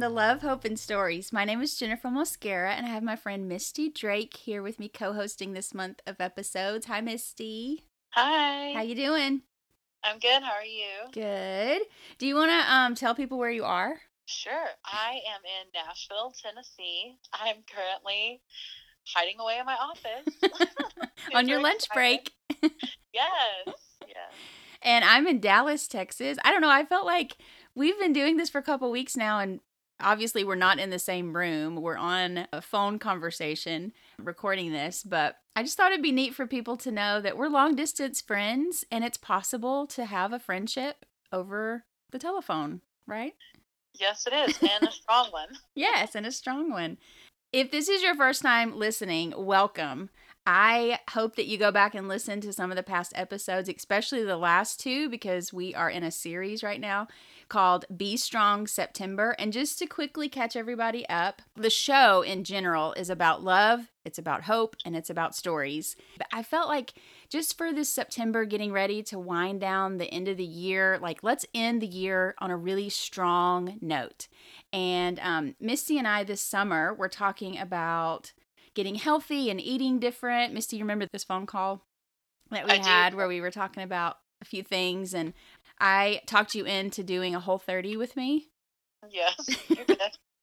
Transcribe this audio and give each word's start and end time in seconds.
to 0.00 0.08
Love, 0.08 0.40
Hope, 0.40 0.64
and 0.64 0.78
Stories. 0.78 1.30
My 1.30 1.44
name 1.44 1.60
is 1.60 1.78
Jennifer 1.78 2.08
Mosquera, 2.08 2.70
and 2.70 2.86
I 2.86 2.88
have 2.88 3.02
my 3.02 3.16
friend 3.16 3.46
Misty 3.46 3.90
Drake 3.90 4.34
here 4.34 4.62
with 4.62 4.78
me, 4.78 4.88
co-hosting 4.88 5.52
this 5.52 5.74
month 5.74 6.00
of 6.06 6.20
episodes. 6.20 6.86
Hi, 6.86 7.02
Misty. 7.02 7.84
Hi. 8.14 8.72
How 8.72 8.80
you 8.80 8.94
doing? 8.94 9.42
I'm 10.02 10.18
good. 10.18 10.42
How 10.42 10.52
are 10.52 10.64
you? 10.64 11.10
Good. 11.12 11.82
Do 12.18 12.26
you 12.26 12.34
want 12.34 12.50
to 12.50 12.72
um, 12.72 12.94
tell 12.94 13.14
people 13.14 13.38
where 13.38 13.50
you 13.50 13.64
are? 13.64 14.00
Sure. 14.24 14.68
I 14.86 15.20
am 15.34 15.42
in 15.44 15.68
Nashville, 15.74 16.32
Tennessee. 16.42 17.18
I'm 17.34 17.56
currently 17.70 18.40
hiding 19.14 19.38
away 19.38 19.58
in 19.58 19.66
my 19.66 19.76
office 19.76 20.68
on 21.34 21.46
your 21.46 21.60
lunch 21.60 21.84
break. 21.92 22.32
yes. 22.62 23.74
Yes. 24.06 24.32
And 24.80 25.04
I'm 25.04 25.26
in 25.26 25.40
Dallas, 25.40 25.86
Texas. 25.86 26.38
I 26.42 26.52
don't 26.52 26.62
know. 26.62 26.70
I 26.70 26.86
felt 26.86 27.04
like 27.04 27.36
we've 27.74 27.98
been 27.98 28.14
doing 28.14 28.38
this 28.38 28.48
for 28.48 28.58
a 28.58 28.62
couple 28.62 28.90
weeks 28.90 29.14
now, 29.14 29.40
and 29.40 29.60
obviously 30.02 30.44
we're 30.44 30.54
not 30.54 30.78
in 30.78 30.90
the 30.90 30.98
same 30.98 31.36
room. 31.36 31.76
We're 31.76 31.96
on 31.96 32.46
a 32.52 32.60
phone 32.60 32.98
conversation 32.98 33.92
recording 34.18 34.72
this, 34.72 35.02
but 35.02 35.36
I 35.56 35.62
just 35.62 35.76
thought 35.76 35.92
it'd 35.92 36.02
be 36.02 36.12
neat 36.12 36.34
for 36.34 36.46
people 36.46 36.76
to 36.78 36.90
know 36.90 37.20
that 37.20 37.36
we're 37.36 37.48
long 37.48 37.74
distance 37.74 38.20
friends 38.20 38.84
and 38.90 39.04
it's 39.04 39.18
possible 39.18 39.86
to 39.88 40.04
have 40.04 40.32
a 40.32 40.38
friendship 40.38 41.04
over 41.32 41.84
the 42.10 42.18
telephone, 42.18 42.80
right? 43.06 43.34
Yes, 43.98 44.26
it 44.26 44.32
is, 44.32 44.58
and 44.62 44.88
a 44.88 44.92
strong 44.92 45.28
one. 45.30 45.48
yes, 45.74 46.14
and 46.14 46.26
a 46.26 46.32
strong 46.32 46.70
one. 46.70 46.98
If 47.52 47.70
this 47.70 47.88
is 47.88 48.02
your 48.02 48.14
first 48.14 48.42
time 48.42 48.78
listening, 48.78 49.34
welcome. 49.36 50.10
I 50.46 51.00
hope 51.10 51.36
that 51.36 51.46
you 51.46 51.58
go 51.58 51.70
back 51.70 51.94
and 51.94 52.08
listen 52.08 52.40
to 52.40 52.52
some 52.52 52.70
of 52.70 52.76
the 52.76 52.82
past 52.82 53.12
episodes, 53.14 53.68
especially 53.68 54.24
the 54.24 54.36
last 54.36 54.80
two, 54.80 55.08
because 55.10 55.52
we 55.52 55.74
are 55.74 55.90
in 55.90 56.02
a 56.02 56.10
series 56.10 56.62
right 56.62 56.80
now 56.80 57.08
called 57.50 57.84
Be 57.94 58.16
Strong 58.16 58.68
September. 58.68 59.36
And 59.38 59.52
just 59.52 59.78
to 59.80 59.86
quickly 59.86 60.30
catch 60.30 60.56
everybody 60.56 61.06
up, 61.10 61.42
the 61.54 61.68
show 61.68 62.22
in 62.22 62.44
general 62.44 62.94
is 62.94 63.10
about 63.10 63.44
love, 63.44 63.90
it's 64.06 64.18
about 64.18 64.44
hope, 64.44 64.76
and 64.86 64.96
it's 64.96 65.10
about 65.10 65.34
stories. 65.34 65.96
But 66.16 66.28
I 66.32 66.42
felt 66.42 66.68
like 66.68 66.94
just 67.28 67.58
for 67.58 67.72
this 67.72 67.90
September, 67.90 68.46
getting 68.46 68.72
ready 68.72 69.02
to 69.02 69.18
wind 69.18 69.60
down 69.60 69.98
the 69.98 70.10
end 70.12 70.28
of 70.28 70.38
the 70.38 70.44
year, 70.44 70.98
like 71.02 71.22
let's 71.22 71.44
end 71.52 71.82
the 71.82 71.86
year 71.86 72.34
on 72.38 72.50
a 72.50 72.56
really 72.56 72.88
strong 72.88 73.78
note. 73.82 74.28
And 74.72 75.20
um, 75.20 75.56
Misty 75.60 75.98
and 75.98 76.08
I 76.08 76.24
this 76.24 76.40
summer 76.40 76.94
were 76.94 77.08
talking 77.08 77.58
about 77.58 78.32
getting 78.74 78.94
healthy 78.94 79.50
and 79.50 79.60
eating 79.60 79.98
different. 79.98 80.54
Misty, 80.54 80.76
you 80.76 80.84
remember 80.84 81.06
this 81.12 81.24
phone 81.24 81.44
call 81.44 81.84
that 82.50 82.64
we 82.64 82.72
I 82.72 82.76
had 82.76 83.10
do. 83.10 83.16
where 83.16 83.28
we 83.28 83.40
were 83.40 83.50
talking 83.50 83.82
about 83.82 84.16
a 84.40 84.44
few 84.44 84.62
things 84.62 85.12
and 85.14 85.34
I 85.80 86.20
talked 86.26 86.54
you 86.54 86.64
into 86.64 87.02
doing 87.02 87.34
a 87.34 87.40
whole 87.40 87.58
30 87.58 87.96
with 87.96 88.16
me. 88.16 88.48
Yes, 89.10 89.34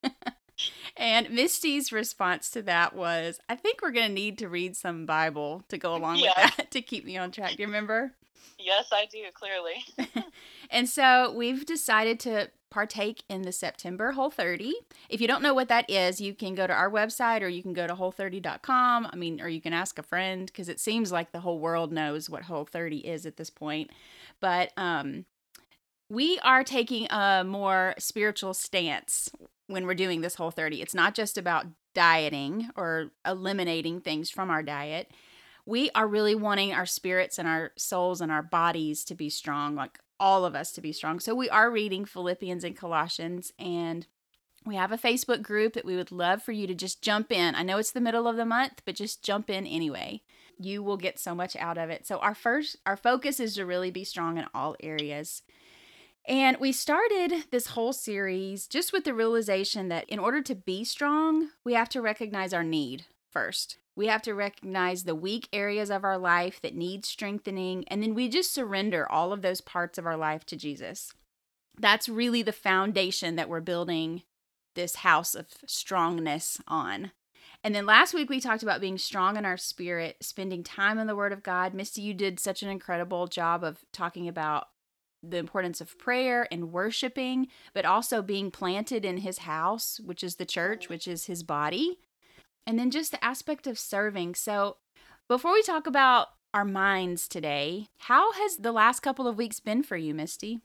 and 0.98 1.30
Misty's 1.30 1.92
response 1.92 2.50
to 2.52 2.64
that 2.64 2.96
was, 2.96 3.40
I 3.48 3.56
think 3.56 3.82
we're 3.82 3.92
going 3.92 4.08
to 4.08 4.14
need 4.14 4.40
to 4.40 4.50
read 4.50 4.76
some 4.76 5.06
Bible 5.06 5.64
to 5.70 5.78
go 5.78 5.96
along 5.98 6.18
Yeah. 6.18 6.32
with 6.46 6.58
that 6.58 6.72
to 6.72 6.82
keep 6.82 7.06
me 7.06 7.18
on 7.18 7.32
track. 7.32 7.52
Do 7.52 7.62
you 7.62 7.68
remember? 7.68 8.14
Yes, 8.58 8.88
I 8.92 9.06
do, 9.12 9.20
clearly. 9.34 10.24
And 10.70 10.90
so 10.90 11.32
we've 11.34 11.66
decided 11.66 12.20
to 12.22 12.50
partake 12.70 13.24
in 13.30 13.44
the 13.44 13.52
September 13.52 14.12
Whole 14.12 14.30
30. 14.30 14.74
If 15.10 15.22
you 15.22 15.28
don't 15.28 15.42
know 15.42 15.54
what 15.54 15.70
that 15.70 15.90
is, 15.90 16.20
you 16.20 16.34
can 16.34 16.56
go 16.56 16.68
to 16.68 16.74
our 16.74 16.90
website 16.90 17.42
or 17.42 17.48
you 17.48 17.62
can 17.62 17.74
go 17.74 17.88
to 17.88 17.96
whole30.com. 17.96 19.10
I 19.12 19.16
mean, 19.16 19.42
or 19.42 19.48
you 19.48 19.62
can 19.62 19.74
ask 19.74 19.98
a 19.98 20.04
friend 20.04 20.46
because 20.46 20.70
it 20.70 20.80
seems 20.80 21.12
like 21.12 21.32
the 21.32 21.40
whole 21.40 21.60
world 21.60 21.92
knows 21.92 22.30
what 22.30 22.44
Whole 22.44 22.66
30 22.66 22.98
is 23.00 23.26
at 23.26 23.38
this 23.38 23.50
point. 23.50 23.92
But 24.40 24.72
um, 24.78 25.26
we 26.10 26.40
are 26.40 26.64
taking 26.64 27.08
a 27.10 27.44
more 27.46 27.96
spiritual 27.98 28.54
stance 28.54 29.30
when 29.68 29.86
we're 29.86 29.94
doing 29.94 30.22
this 30.22 30.36
Whole 30.36 30.52
30. 30.52 30.82
It's 30.82 30.96
not 30.96 31.16
just 31.16 31.38
about 31.38 31.68
dieting 31.94 32.70
or 32.76 33.12
eliminating 33.26 34.02
things 34.02 34.30
from 34.30 34.50
our 34.50 34.64
diet. 34.64 35.12
We 35.66 35.90
are 35.96 36.08
really 36.08 36.36
wanting 36.36 36.74
our 36.74 36.86
spirits 36.86 37.38
and 37.40 37.48
our 37.48 37.72
souls 37.78 38.22
and 38.22 38.32
our 38.32 38.44
bodies 38.44 39.04
to 39.06 39.16
be 39.16 39.30
strong, 39.30 39.76
like 39.76 40.00
all 40.20 40.46
of 40.46 40.56
us 40.56 40.72
to 40.74 40.82
be 40.82 40.92
strong. 40.92 41.20
So 41.20 41.36
we 41.36 41.50
are 41.50 41.72
reading 41.72 42.06
Philippians 42.06 42.64
and 42.64 42.76
Colossians 42.76 43.54
and 43.60 44.08
we 44.66 44.76
have 44.76 44.92
a 44.92 44.98
Facebook 44.98 45.42
group 45.42 45.74
that 45.74 45.86
we 45.86 45.96
would 45.96 46.12
love 46.12 46.44
for 46.44 46.52
you 46.52 46.68
to 46.68 46.76
just 46.76 47.02
jump 47.02 47.32
in. 47.32 47.56
I 47.56 47.64
know 47.64 47.78
it's 47.78 47.92
the 47.92 48.02
middle 48.02 48.28
of 48.28 48.36
the 48.36 48.46
month, 48.46 48.82
but 48.86 48.96
just 48.96 49.24
jump 49.24 49.50
in 49.50 49.66
anyway. 49.66 50.22
You 50.60 50.84
will 50.84 50.98
get 50.98 51.20
so 51.20 51.34
much 51.34 51.56
out 51.56 51.78
of 51.78 51.90
it. 51.90 52.06
So 52.06 52.18
our 52.18 52.36
first 52.36 52.78
our 52.86 52.98
focus 52.98 53.40
is 53.40 53.56
to 53.56 53.66
really 53.66 53.92
be 53.92 54.04
strong 54.04 54.38
in 54.38 54.46
all 54.54 54.76
areas. 54.82 55.44
And 56.28 56.58
we 56.58 56.74
started 56.74 57.46
this 57.52 57.68
whole 57.68 57.94
series 57.94 58.68
just 58.68 58.92
with 58.92 59.06
the 59.06 59.14
realization 59.14 59.88
that 59.88 60.10
in 60.10 60.20
order 60.20 60.42
to 60.42 60.56
be 60.56 60.84
strong, 60.84 61.52
we 61.64 61.74
have 61.74 61.88
to 61.90 62.02
recognize 62.02 62.54
our 62.54 62.66
need 62.66 63.06
first. 63.32 63.78
We 63.98 64.08
have 64.08 64.22
to 64.22 64.36
recognize 64.36 65.04
the 65.04 65.16
weak 65.16 65.50
areas 65.52 65.90
of 65.90 66.04
our 66.04 66.20
life 66.20 66.62
that 66.62 66.76
need 66.76 67.04
strengthening, 67.04 67.84
and 67.88 68.04
then 68.04 68.14
we 68.14 68.30
just 68.30 68.54
surrender 68.54 69.12
all 69.12 69.34
of 69.34 69.42
those 69.42 69.60
parts 69.60 69.98
of 69.98 70.06
our 70.06 70.16
life 70.16 70.46
to 70.46 70.56
Jesus. 70.56 71.14
That's 71.80 72.08
really 72.08 72.44
the 72.44 72.52
foundation 72.52 73.38
that 73.38 73.50
we're 73.50 73.60
building 73.60 74.22
this 74.76 74.98
house 74.98 75.34
of 75.34 75.48
strongness 75.66 76.62
on. 76.68 77.12
And 77.64 77.74
then 77.74 77.88
last 77.88 78.14
week 78.14 78.30
we 78.30 78.40
talked 78.40 78.62
about 78.62 78.82
being 78.82 79.00
strong 79.00 79.36
in 79.36 79.46
our 79.46 79.58
spirit, 79.58 80.18
spending 80.22 80.64
time 80.64 81.00
in 81.00 81.08
the 81.08 81.16
Word 81.16 81.34
of 81.34 81.42
God. 81.42 81.74
Misty, 81.74 82.04
you 82.04 82.14
did 82.14 82.40
such 82.40 82.62
an 82.62 82.70
incredible 82.70 83.26
job 83.26 83.64
of 83.64 83.84
talking 83.92 84.28
about 84.28 84.68
the 85.24 85.38
importance 85.38 85.82
of 85.82 85.98
prayer 85.98 86.48
and 86.52 86.72
worshiping, 86.72 87.48
but 87.74 87.84
also 87.84 88.22
being 88.22 88.52
planted 88.52 89.04
in 89.04 89.18
His 89.18 89.40
house, 89.40 90.00
which 90.06 90.24
is 90.24 90.36
the 90.36 90.46
church, 90.46 90.88
which 90.88 91.08
is 91.08 91.26
His 91.26 91.42
body. 91.42 91.98
And 92.68 92.78
then 92.78 92.92
just 92.92 93.12
the 93.12 93.24
aspect 93.24 93.66
of 93.66 93.80
serving. 93.80 94.36
So, 94.36 94.78
before 95.30 95.54
we 95.54 95.64
talk 95.64 95.88
about 95.88 96.28
our 96.54 96.66
minds 96.66 97.28
today, 97.28 97.88
how 97.98 98.34
has 98.34 98.58
the 98.58 98.74
last 98.74 99.00
couple 99.00 99.28
of 99.28 99.38
weeks 99.38 99.62
been 99.62 99.84
for 99.84 99.96
you, 99.96 100.14
Misty? 100.14 100.60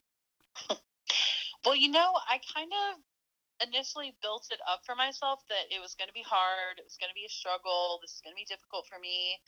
Well, 1.64 1.76
you 1.76 1.94
know, 1.94 2.18
I 2.26 2.42
kind 2.42 2.72
of 2.74 2.98
initially 3.62 4.18
built 4.18 4.50
it 4.50 4.58
up 4.66 4.82
for 4.82 4.98
myself 4.98 5.46
that 5.46 5.70
it 5.70 5.78
was 5.78 5.94
going 5.94 6.10
to 6.10 6.16
be 6.16 6.26
hard, 6.26 6.82
it 6.82 6.84
was 6.84 6.98
going 6.98 7.10
to 7.10 7.14
be 7.14 7.22
a 7.22 7.30
struggle, 7.30 8.02
this 8.02 8.18
is 8.18 8.22
going 8.26 8.34
to 8.34 8.42
be 8.42 8.50
difficult 8.50 8.90
for 8.90 8.98
me 8.98 9.38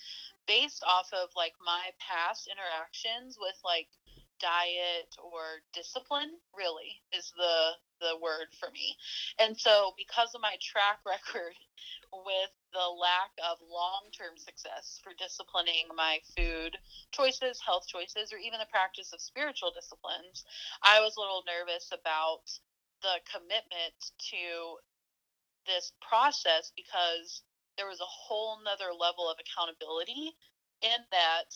based 0.47 0.87
off 0.87 1.11
of 1.11 1.35
like 1.35 1.59
my 1.59 1.91
past 1.99 2.47
interactions 2.47 3.35
with 3.35 3.59
like 3.67 3.91
diet 4.39 5.11
or 5.19 5.67
discipline 5.75 6.39
really 6.55 7.03
is 7.11 7.35
the 7.35 7.75
the 8.05 8.21
word 8.21 8.53
for 8.61 8.69
me. 8.71 8.97
And 9.41 9.57
so 9.57 9.97
because 9.97 10.37
of 10.37 10.45
my 10.45 10.61
track 10.61 11.01
record 11.09 11.57
with 12.13 12.53
the 12.77 12.85
lack 12.85 13.33
of 13.43 13.59
long-term 13.65 14.37
success 14.37 15.01
for 15.03 15.17
disciplining 15.17 15.89
my 15.97 16.21
food 16.37 16.77
choices, 17.11 17.59
health 17.65 17.89
choices 17.89 18.31
or 18.31 18.39
even 18.39 18.61
the 18.61 18.71
practice 18.71 19.11
of 19.17 19.25
spiritual 19.25 19.73
disciplines, 19.73 20.45
I 20.85 21.01
was 21.01 21.17
a 21.17 21.21
little 21.25 21.43
nervous 21.49 21.89
about 21.91 22.45
the 23.01 23.19
commitment 23.27 23.97
to 24.31 24.79
this 25.67 25.97
process 26.05 26.71
because 26.77 27.43
there 27.77 27.89
was 27.89 27.99
a 27.99 28.07
whole 28.07 28.61
nother 28.63 28.93
level 28.95 29.27
of 29.27 29.41
accountability 29.41 30.37
in 30.83 31.01
that 31.11 31.51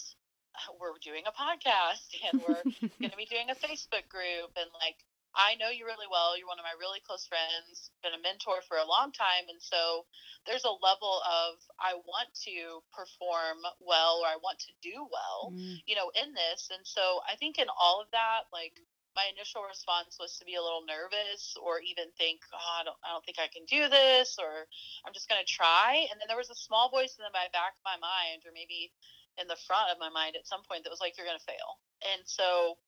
we're 0.81 0.99
doing 1.03 1.23
a 1.27 1.35
podcast 1.35 2.11
and 2.27 2.43
we're 2.43 2.65
going 2.99 3.13
to 3.13 3.21
be 3.21 3.29
doing 3.31 3.51
a 3.51 3.59
Facebook 3.59 4.09
group 4.11 4.51
and 4.57 4.71
like 4.83 4.99
I 5.37 5.55
know 5.61 5.69
you 5.71 5.85
really 5.87 6.09
well. 6.11 6.37
You're 6.37 6.49
one 6.51 6.59
of 6.59 6.67
my 6.67 6.75
really 6.81 7.01
close 7.05 7.27
friends, 7.27 7.91
been 8.03 8.17
a 8.17 8.23
mentor 8.23 8.61
for 8.67 8.77
a 8.77 8.89
long 8.89 9.13
time. 9.13 9.47
And 9.49 9.61
so 9.61 10.07
there's 10.47 10.65
a 10.65 10.73
level 10.83 11.21
of 11.25 11.61
I 11.79 11.95
want 12.09 12.33
to 12.49 12.83
perform 12.91 13.63
well 13.79 14.25
or 14.25 14.29
I 14.29 14.41
want 14.41 14.59
to 14.67 14.73
do 14.83 15.07
well, 15.09 15.53
Mm. 15.53 15.83
you 15.87 15.95
know, 15.95 16.11
in 16.17 16.35
this. 16.35 16.71
And 16.73 16.87
so 16.87 17.21
I 17.29 17.37
think 17.37 17.59
in 17.59 17.69
all 17.69 18.01
of 18.01 18.11
that, 18.13 18.49
like 18.53 18.75
my 19.17 19.27
initial 19.35 19.67
response 19.67 20.17
was 20.19 20.39
to 20.39 20.45
be 20.47 20.55
a 20.55 20.63
little 20.63 20.85
nervous 20.87 21.57
or 21.59 21.81
even 21.83 22.07
think, 22.15 22.39
oh, 22.55 22.75
I 22.81 22.85
don't, 22.85 22.99
I 23.03 23.11
don't 23.11 23.25
think 23.25 23.39
I 23.39 23.49
can 23.51 23.67
do 23.67 23.89
this 23.89 24.39
or 24.39 24.67
I'm 25.05 25.13
just 25.13 25.29
going 25.29 25.43
to 25.43 25.49
try. 25.49 26.07
And 26.11 26.21
then 26.21 26.29
there 26.31 26.39
was 26.39 26.51
a 26.51 26.59
small 26.59 26.89
voice 26.91 27.19
in 27.19 27.27
the 27.27 27.35
back 27.35 27.75
of 27.75 27.83
my 27.85 27.99
mind 27.99 28.47
or 28.47 28.53
maybe 28.55 28.93
in 29.39 29.47
the 29.47 29.59
front 29.67 29.91
of 29.91 29.99
my 29.99 30.11
mind 30.11 30.37
at 30.37 30.47
some 30.47 30.63
point 30.67 30.83
that 30.85 30.91
was 30.91 31.01
like, 31.03 31.19
you're 31.19 31.27
going 31.27 31.39
to 31.39 31.51
fail. 31.51 31.79
And 32.15 32.23
so 32.27 32.79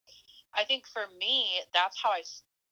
I 0.54 0.64
think 0.64 0.86
for 0.86 1.06
me, 1.18 1.62
that's 1.72 2.00
how 2.00 2.10
I 2.10 2.22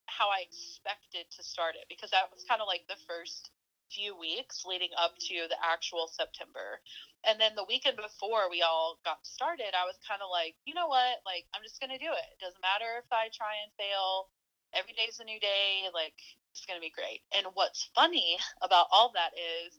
how 0.08 0.32
I 0.32 0.48
expected 0.48 1.28
to 1.36 1.44
start 1.44 1.76
it 1.76 1.84
because 1.92 2.10
that 2.16 2.32
was 2.32 2.42
kind 2.48 2.64
of 2.64 2.66
like 2.66 2.88
the 2.88 2.98
first 3.04 3.52
few 3.92 4.16
weeks 4.16 4.64
leading 4.64 4.92
up 4.96 5.16
to 5.16 5.48
the 5.48 5.56
actual 5.60 6.08
September. 6.08 6.80
And 7.24 7.40
then 7.40 7.56
the 7.56 7.68
weekend 7.68 7.96
before 7.96 8.48
we 8.48 8.64
all 8.64 9.00
got 9.04 9.20
started, 9.24 9.72
I 9.76 9.84
was 9.84 10.00
kind 10.04 10.20
of 10.24 10.32
like, 10.32 10.56
you 10.64 10.72
know 10.72 10.88
what? 10.88 11.20
Like 11.24 11.44
I'm 11.52 11.64
just 11.64 11.80
going 11.80 11.92
to 11.92 12.00
do 12.00 12.08
it. 12.08 12.26
It 12.36 12.40
doesn't 12.40 12.64
matter 12.64 13.00
if 13.00 13.08
I 13.12 13.28
try 13.32 13.58
and 13.64 13.72
fail. 13.76 14.32
Every 14.72 14.92
day's 14.96 15.20
a 15.20 15.28
new 15.28 15.40
day. 15.40 15.88
Like 15.92 16.16
it's 16.52 16.64
going 16.64 16.78
to 16.80 16.84
be 16.84 16.92
great. 16.94 17.24
And 17.36 17.48
what's 17.56 17.88
funny 17.94 18.36
about 18.64 18.88
all 18.92 19.12
that 19.16 19.32
is 19.36 19.76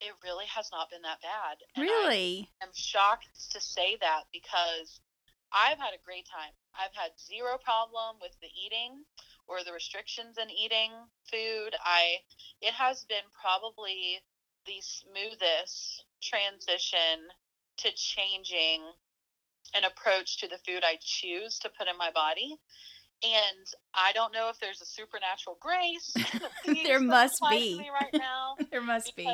it 0.00 0.16
really 0.24 0.48
has 0.48 0.68
not 0.72 0.88
been 0.88 1.04
that 1.04 1.20
bad. 1.20 1.60
And 2.60 2.68
I'm 2.68 2.76
shocked 2.76 3.28
to 3.52 3.60
say 3.60 3.96
that 4.00 4.24
because 4.32 5.00
I've 5.52 5.78
had 5.78 5.92
a 5.92 6.04
great 6.04 6.24
time. 6.24 6.56
I've 6.74 6.94
had 6.94 7.12
zero 7.18 7.58
problem 7.62 8.16
with 8.20 8.32
the 8.40 8.50
eating 8.54 9.04
or 9.46 9.64
the 9.64 9.72
restrictions 9.72 10.38
in 10.38 10.50
eating 10.50 10.92
food. 11.30 11.74
I 11.84 12.22
it 12.60 12.74
has 12.74 13.04
been 13.04 13.26
probably 13.34 14.20
the 14.66 14.80
smoothest 14.80 16.04
transition 16.22 17.30
to 17.78 17.88
changing 17.94 18.82
an 19.74 19.84
approach 19.84 20.38
to 20.38 20.48
the 20.48 20.58
food 20.66 20.82
I 20.84 20.98
choose 21.00 21.58
to 21.60 21.70
put 21.70 21.88
in 21.88 21.96
my 21.96 22.10
body. 22.10 22.56
And 23.22 23.66
I 23.94 24.12
don't 24.12 24.32
know 24.32 24.48
if 24.48 24.58
there's 24.60 24.80
a 24.80 24.86
supernatural 24.86 25.58
grace. 25.60 26.14
there 26.84 27.00
must 27.00 27.38
be 27.50 27.88
right 27.92 28.14
now. 28.14 28.56
there 28.70 28.82
must 28.82 29.14
be. 29.16 29.28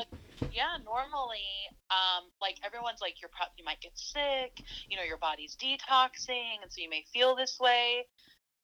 Yeah, 0.50 0.78
normally, 0.84 1.50
um, 1.90 2.30
like 2.40 2.56
everyone's 2.64 3.02
like, 3.02 3.20
you're 3.20 3.32
probably 3.34 3.58
you 3.58 3.66
might 3.66 3.80
get 3.82 3.96
sick. 3.98 4.62
You 4.88 4.96
know, 4.96 5.02
your 5.04 5.18
body's 5.18 5.56
detoxing, 5.58 6.62
and 6.62 6.70
so 6.70 6.80
you 6.80 6.90
may 6.90 7.04
feel 7.12 7.34
this 7.34 7.58
way. 7.60 8.06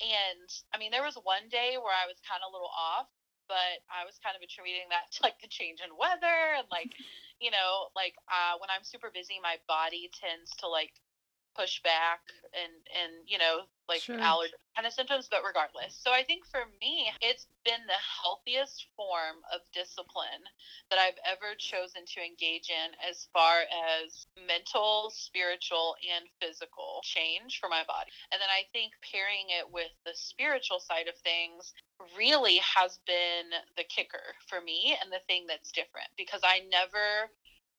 And 0.01 0.49
I 0.75 0.79
mean, 0.79 0.91
there 0.91 1.05
was 1.05 1.19
one 1.23 1.49
day 1.51 1.77
where 1.79 1.95
I 1.95 2.07
was 2.07 2.19
kind 2.27 2.43
of 2.43 2.51
a 2.51 2.55
little 2.55 2.73
off, 2.73 3.11
but 3.51 3.83
I 3.91 4.07
was 4.07 4.19
kind 4.23 4.39
of 4.39 4.43
attributing 4.43 4.89
that 4.95 5.11
to 5.19 5.19
like 5.27 5.39
the 5.43 5.51
change 5.51 5.83
in 5.83 5.91
weather 5.99 6.59
and 6.59 6.67
like, 6.71 6.91
you 7.43 7.51
know, 7.51 7.91
like 7.99 8.15
uh, 8.31 8.59
when 8.63 8.71
I'm 8.71 8.87
super 8.87 9.11
busy, 9.11 9.43
my 9.43 9.59
body 9.67 10.11
tends 10.15 10.55
to 10.63 10.71
like 10.71 10.95
push 11.57 11.81
back 11.83 12.21
and 12.53 12.73
and 12.93 13.13
you 13.27 13.39
know 13.39 13.65
like 13.89 14.01
sure. 14.01 14.19
allergy 14.21 14.53
kind 14.77 14.87
of 14.87 14.93
symptoms 14.93 15.29
but 15.31 15.45
regardless 15.45 15.93
so 15.93 16.13
i 16.13 16.23
think 16.25 16.45
for 16.47 16.65
me 16.81 17.11
it's 17.21 17.47
been 17.65 17.81
the 17.87 18.01
healthiest 18.01 18.89
form 18.97 19.41
of 19.53 19.61
discipline 19.73 20.45
that 20.89 20.99
i've 20.99 21.19
ever 21.29 21.53
chosen 21.59 22.05
to 22.09 22.21
engage 22.21 22.73
in 22.73 22.93
as 23.05 23.29
far 23.33 23.65
as 23.69 24.27
mental 24.49 25.13
spiritual 25.13 25.97
and 26.09 26.29
physical 26.41 27.01
change 27.05 27.61
for 27.61 27.69
my 27.69 27.85
body 27.89 28.09
and 28.33 28.41
then 28.41 28.53
i 28.53 28.65
think 28.73 28.93
pairing 29.05 29.49
it 29.53 29.69
with 29.69 29.93
the 30.05 30.17
spiritual 30.17 30.81
side 30.81 31.09
of 31.09 31.17
things 31.21 31.73
really 32.17 32.61
has 32.61 32.99
been 33.07 33.53
the 33.77 33.85
kicker 33.85 34.37
for 34.49 34.61
me 34.61 34.97
and 35.01 35.13
the 35.13 35.23
thing 35.29 35.45
that's 35.49 35.73
different 35.73 36.09
because 36.17 36.41
i 36.45 36.65
never 36.71 37.29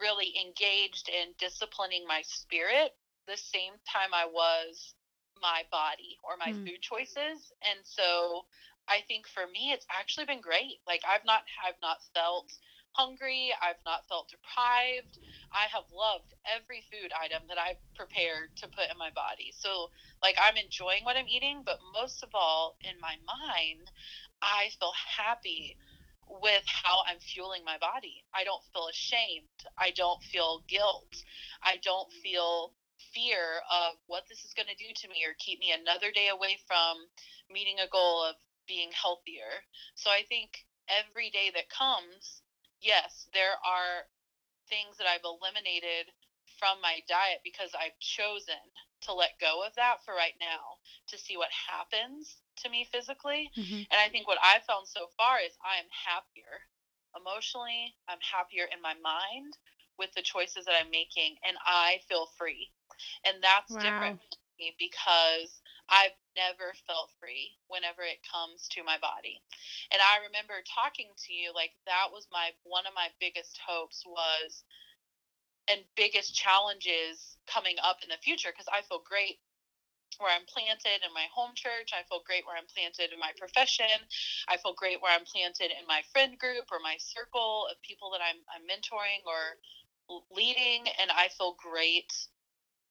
really 0.02 0.34
engaged 0.42 1.10
in 1.10 1.34
disciplining 1.38 2.06
my 2.08 2.22
spirit 2.26 2.94
the 3.28 3.38
same 3.38 3.74
time 3.88 4.14
I 4.14 4.26
was 4.26 4.94
my 5.42 5.64
body 5.72 6.18
or 6.24 6.38
my 6.38 6.54
mm. 6.54 6.64
food 6.64 6.82
choices. 6.82 7.52
And 7.64 7.80
so 7.84 8.46
I 8.88 9.04
think 9.08 9.28
for 9.28 9.44
me 9.52 9.72
it's 9.72 9.86
actually 9.92 10.26
been 10.26 10.42
great. 10.42 10.80
Like 10.88 11.02
I've 11.08 11.26
not 11.26 11.44
I've 11.66 11.80
not 11.82 12.00
felt 12.14 12.52
hungry, 12.94 13.52
I've 13.62 13.82
not 13.86 14.08
felt 14.08 14.30
deprived. 14.30 15.20
I 15.52 15.68
have 15.74 15.84
loved 15.92 16.34
every 16.46 16.84
food 16.92 17.12
item 17.12 17.44
that 17.50 17.58
I've 17.58 17.82
prepared 17.96 18.56
to 18.58 18.68
put 18.68 18.90
in 18.92 18.98
my 18.98 19.10
body. 19.12 19.52
So 19.52 19.90
like 20.22 20.36
I'm 20.40 20.58
enjoying 20.58 21.04
what 21.04 21.18
I'm 21.18 21.28
eating, 21.28 21.64
but 21.66 21.80
most 21.94 22.24
of 22.24 22.30
all 22.34 22.78
in 22.82 22.96
my 23.02 23.16
mind, 23.26 23.92
I 24.42 24.70
feel 24.80 24.94
happy 24.96 25.78
with 26.42 26.64
how 26.66 27.04
I'm 27.08 27.20
fueling 27.20 27.64
my 27.66 27.78
body. 27.78 28.24
I 28.34 28.44
don't 28.44 28.64
feel 28.74 28.88
ashamed. 28.88 29.60
I 29.78 29.92
don't 29.92 30.22
feel 30.24 30.64
guilt. 30.68 31.14
I 31.62 31.78
don't 31.84 32.12
feel 32.24 32.74
fear 33.12 33.60
of 33.68 34.00
what 34.08 34.24
this 34.30 34.46
is 34.46 34.54
going 34.56 34.70
to 34.72 34.80
do 34.80 34.92
to 34.94 35.08
me 35.10 35.26
or 35.28 35.36
keep 35.40 35.60
me 35.60 35.76
another 35.76 36.12
day 36.12 36.30
away 36.30 36.58
from 36.68 36.98
meeting 37.52 37.80
a 37.84 37.92
goal 37.92 38.24
of 38.24 38.36
being 38.68 38.90
healthier. 38.96 39.64
So 39.96 40.10
I 40.10 40.24
think 40.28 40.64
every 40.88 41.30
day 41.30 41.52
that 41.54 41.68
comes, 41.68 42.42
yes, 42.80 43.28
there 43.34 43.60
are 43.64 44.08
things 44.70 44.96
that 44.98 45.08
I've 45.08 45.28
eliminated 45.28 46.12
from 46.60 46.80
my 46.80 47.04
diet 47.10 47.44
because 47.44 47.76
I've 47.76 47.98
chosen 48.00 48.60
to 49.04 49.12
let 49.14 49.36
go 49.40 49.64
of 49.68 49.76
that 49.76 50.00
for 50.06 50.16
right 50.16 50.36
now 50.40 50.80
to 51.12 51.20
see 51.20 51.36
what 51.36 51.52
happens 51.52 52.40
to 52.64 52.70
me 52.70 52.88
physically. 52.88 53.52
Mm-hmm. 53.58 53.84
And 53.92 54.00
I 54.00 54.08
think 54.08 54.28
what 54.28 54.40
I've 54.40 54.64
found 54.64 54.88
so 54.88 55.12
far 55.18 55.44
is 55.44 55.52
I 55.60 55.84
am 55.84 55.92
happier 55.92 56.64
emotionally, 57.14 57.94
I'm 58.08 58.22
happier 58.24 58.66
in 58.72 58.82
my 58.82 58.96
mind 59.04 59.54
with 60.00 60.10
the 60.16 60.26
choices 60.26 60.66
that 60.66 60.74
I'm 60.74 60.90
making, 60.90 61.38
and 61.46 61.58
I 61.66 62.02
feel 62.10 62.28
free. 62.38 62.72
And 63.26 63.44
that's 63.44 63.76
wow. 63.76 63.78
different 63.78 64.20
me 64.60 64.76
because 64.80 65.62
I've 65.90 66.16
never 66.36 66.74
felt 66.88 67.12
free 67.20 67.58
whenever 67.68 68.02
it 68.04 68.22
comes 68.30 68.68
to 68.72 68.84
my 68.84 68.98
body. 69.00 69.42
And 69.92 70.02
I 70.02 70.24
remember 70.26 70.64
talking 70.64 71.10
to 71.28 71.34
you 71.34 71.54
like 71.54 71.74
that 71.86 72.10
was 72.12 72.28
my 72.32 72.52
one 72.64 72.86
of 72.86 72.94
my 72.96 73.10
biggest 73.20 73.60
hopes 73.66 74.04
was 74.06 74.64
and 75.70 75.82
biggest 75.96 76.36
challenges 76.36 77.38
coming 77.48 77.76
up 77.84 77.98
in 78.04 78.10
the 78.10 78.18
future 78.24 78.50
because 78.52 78.68
I 78.72 78.82
feel 78.84 79.02
great 79.04 79.40
where 80.20 80.32
I'm 80.32 80.46
planted 80.46 81.02
in 81.06 81.14
my 81.14 81.26
home 81.34 81.54
church. 81.56 81.92
I 81.94 82.04
feel 82.08 82.22
great 82.26 82.46
where 82.46 82.58
I'm 82.58 82.70
planted 82.70 83.14
in 83.14 83.20
my 83.20 83.32
profession. 83.38 84.08
I 84.48 84.58
feel 84.58 84.74
great 84.74 85.02
where 85.02 85.14
I'm 85.14 85.26
planted 85.26 85.72
in 85.74 85.88
my 85.88 86.04
friend 86.12 86.38
group 86.38 86.70
or 86.72 86.80
my 86.80 86.98
circle 87.00 87.68
of 87.72 87.82
people 87.82 88.12
that 88.12 88.22
I'm, 88.22 88.46
I'm 88.54 88.66
mentoring 88.68 89.26
or 89.26 89.58
leading. 90.32 90.86
And 91.02 91.10
I 91.12 91.30
feel 91.30 91.56
great 91.58 92.12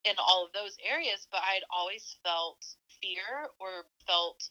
in 0.04 0.14
all 0.18 0.44
of 0.44 0.52
those 0.52 0.76
areas, 0.82 1.26
but 1.30 1.40
I'd 1.42 1.66
always 1.70 2.16
felt 2.24 2.58
fear 3.00 3.48
or 3.60 3.86
felt 4.06 4.42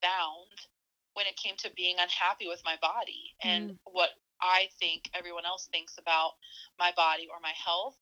bound 0.00 0.68
when 1.14 1.26
it 1.26 1.36
came 1.36 1.56
to 1.58 1.70
being 1.76 1.96
unhappy 1.98 2.48
with 2.48 2.60
my 2.64 2.76
body 2.82 3.32
and 3.42 3.70
mm. 3.70 3.78
what 3.84 4.10
I 4.42 4.68
think 4.78 5.08
everyone 5.14 5.46
else 5.46 5.68
thinks 5.70 5.96
about 5.98 6.34
my 6.78 6.90
body 6.96 7.28
or 7.30 7.38
my 7.40 7.54
health. 7.54 7.96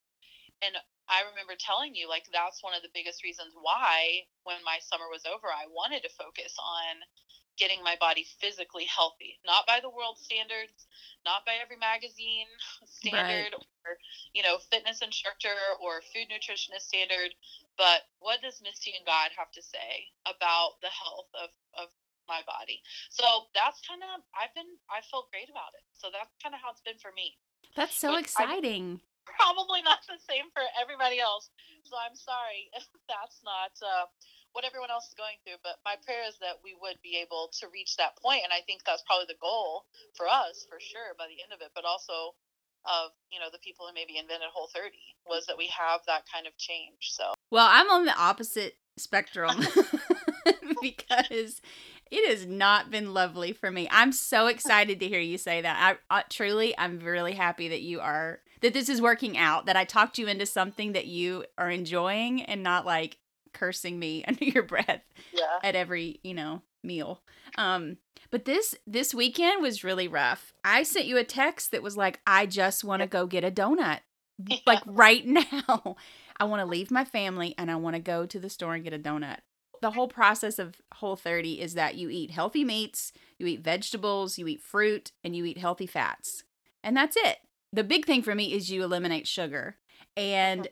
And 0.64 0.74
I 1.10 1.26
remember 1.28 1.58
telling 1.58 1.94
you, 1.94 2.08
like, 2.08 2.24
that's 2.32 2.62
one 2.62 2.72
of 2.72 2.82
the 2.82 2.94
biggest 2.94 3.22
reasons 3.22 3.52
why, 3.58 4.24
when 4.46 4.62
my 4.64 4.78
summer 4.80 5.10
was 5.10 5.26
over, 5.26 5.50
I 5.50 5.66
wanted 5.68 6.02
to 6.06 6.18
focus 6.18 6.54
on 6.56 7.02
getting 7.58 7.82
my 7.84 7.96
body 8.00 8.24
physically 8.40 8.88
healthy, 8.88 9.38
not 9.44 9.66
by 9.66 9.80
the 9.80 9.90
world 9.90 10.16
standards, 10.16 10.88
not 11.24 11.44
by 11.44 11.60
every 11.60 11.76
magazine 11.76 12.48
standard 12.86 13.52
right. 13.52 13.84
or, 13.84 13.98
you 14.32 14.42
know, 14.42 14.58
fitness 14.72 15.02
instructor 15.02 15.54
or 15.80 16.00
food 16.12 16.32
nutritionist 16.32 16.88
standard, 16.88 17.34
but 17.76 18.08
what 18.20 18.40
does 18.40 18.60
Misty 18.64 18.96
and 18.96 19.04
God 19.04 19.32
have 19.36 19.52
to 19.52 19.62
say 19.62 20.08
about 20.24 20.80
the 20.80 20.92
health 20.92 21.30
of, 21.36 21.50
of 21.76 21.88
my 22.28 22.40
body? 22.48 22.80
So 23.12 23.48
that's 23.52 23.80
kind 23.84 24.00
of, 24.00 24.24
I've 24.32 24.52
been, 24.56 24.68
I 24.88 25.04
felt 25.08 25.28
great 25.28 25.52
about 25.52 25.76
it. 25.76 25.84
So 25.92 26.08
that's 26.08 26.32
kind 26.40 26.56
of 26.56 26.60
how 26.60 26.72
it's 26.72 26.84
been 26.84 27.00
for 27.00 27.12
me. 27.12 27.36
That's 27.76 27.96
so 27.96 28.16
but 28.16 28.24
exciting. 28.24 29.00
I, 29.00 29.12
probably 29.38 29.80
not 29.82 30.02
the 30.04 30.18
same 30.18 30.50
for 30.52 30.64
everybody 30.76 31.20
else. 31.20 31.50
So 31.84 31.96
I'm 31.96 32.16
sorry 32.16 32.70
if 32.78 32.86
that's 33.08 33.40
not 33.44 33.72
uh, 33.80 34.06
what 34.52 34.64
everyone 34.64 34.92
else 34.92 35.08
is 35.08 35.16
going 35.16 35.36
through. 35.42 35.60
But 35.64 35.80
my 35.84 35.96
prayer 36.04 36.24
is 36.28 36.36
that 36.40 36.60
we 36.64 36.76
would 36.76 37.00
be 37.02 37.20
able 37.20 37.50
to 37.60 37.68
reach 37.72 37.96
that 37.96 38.16
point, 38.20 38.44
and 38.44 38.52
I 38.52 38.64
think 38.64 38.84
that's 38.84 39.04
probably 39.04 39.28
the 39.28 39.40
goal 39.40 39.84
for 40.16 40.28
us, 40.28 40.64
for 40.68 40.80
sure, 40.80 41.16
by 41.16 41.28
the 41.28 41.40
end 41.40 41.52
of 41.52 41.60
it. 41.60 41.72
But 41.74 41.84
also 41.84 42.36
of 42.84 43.14
you 43.30 43.38
know 43.38 43.46
the 43.52 43.62
people 43.62 43.86
who 43.86 43.94
maybe 43.94 44.18
invented 44.18 44.48
Whole 44.52 44.68
30 44.74 44.90
was 45.26 45.46
that 45.46 45.56
we 45.56 45.70
have 45.70 46.00
that 46.06 46.24
kind 46.32 46.46
of 46.46 46.56
change. 46.56 47.14
So 47.14 47.34
well, 47.50 47.68
I'm 47.70 47.90
on 47.90 48.04
the 48.04 48.16
opposite 48.16 48.74
spectrum 48.96 49.56
because 50.82 51.60
it 52.10 52.28
has 52.28 52.46
not 52.46 52.90
been 52.90 53.14
lovely 53.14 53.52
for 53.52 53.70
me. 53.70 53.88
I'm 53.90 54.12
so 54.12 54.46
excited 54.46 55.00
to 55.00 55.08
hear 55.08 55.20
you 55.20 55.38
say 55.38 55.62
that. 55.62 55.98
I, 56.10 56.18
I 56.18 56.24
truly, 56.28 56.76
I'm 56.76 56.98
really 57.00 57.32
happy 57.32 57.68
that 57.68 57.80
you 57.80 58.00
are 58.00 58.40
that 58.60 58.74
this 58.74 58.88
is 58.88 59.00
working 59.00 59.38
out. 59.38 59.66
That 59.66 59.76
I 59.76 59.84
talked 59.84 60.18
you 60.18 60.26
into 60.26 60.46
something 60.46 60.92
that 60.92 61.06
you 61.06 61.44
are 61.56 61.70
enjoying 61.70 62.42
and 62.42 62.62
not 62.62 62.84
like 62.84 63.18
cursing 63.52 63.98
me 63.98 64.24
under 64.28 64.44
your 64.44 64.62
breath 64.62 65.02
yeah. 65.32 65.58
at 65.62 65.74
every 65.74 66.20
you 66.22 66.34
know 66.34 66.62
meal. 66.82 67.22
Um 67.56 67.98
but 68.30 68.44
this 68.44 68.74
this 68.86 69.14
weekend 69.14 69.62
was 69.62 69.84
really 69.84 70.08
rough. 70.08 70.52
I 70.64 70.82
sent 70.82 71.06
you 71.06 71.18
a 71.18 71.24
text 71.24 71.70
that 71.70 71.82
was 71.82 71.96
like 71.96 72.20
i 72.26 72.46
just 72.46 72.84
want 72.84 73.00
to 73.02 73.06
go 73.06 73.26
get 73.26 73.44
a 73.44 73.50
donut. 73.50 74.00
Yeah. 74.44 74.56
like 74.66 74.82
right 74.86 75.24
now 75.26 75.96
i 76.38 76.44
want 76.44 76.60
to 76.60 76.66
leave 76.66 76.90
my 76.90 77.04
family 77.04 77.54
and 77.58 77.70
i 77.70 77.76
want 77.76 77.94
to 77.94 78.00
go 78.00 78.26
to 78.26 78.40
the 78.40 78.50
store 78.50 78.74
and 78.74 78.84
get 78.84 78.94
a 78.94 78.98
donut. 78.98 79.38
The 79.82 79.92
whole 79.92 80.08
process 80.08 80.58
of 80.58 80.80
whole 80.94 81.16
30 81.16 81.60
is 81.60 81.74
that 81.74 81.96
you 81.96 82.08
eat 82.08 82.30
healthy 82.30 82.64
meats 82.64 83.12
you 83.38 83.46
eat 83.46 83.60
vegetables 83.60 84.38
you 84.38 84.48
eat 84.48 84.60
fruit 84.60 85.12
and 85.22 85.36
you 85.36 85.44
eat 85.44 85.58
healthy 85.58 85.86
fats. 85.86 86.44
And 86.82 86.96
that's 86.96 87.16
it. 87.16 87.38
The 87.72 87.84
big 87.84 88.04
thing 88.04 88.22
for 88.22 88.34
me 88.34 88.52
is 88.52 88.70
you 88.70 88.82
eliminate 88.82 89.26
sugar. 89.26 89.76
And 90.16 90.68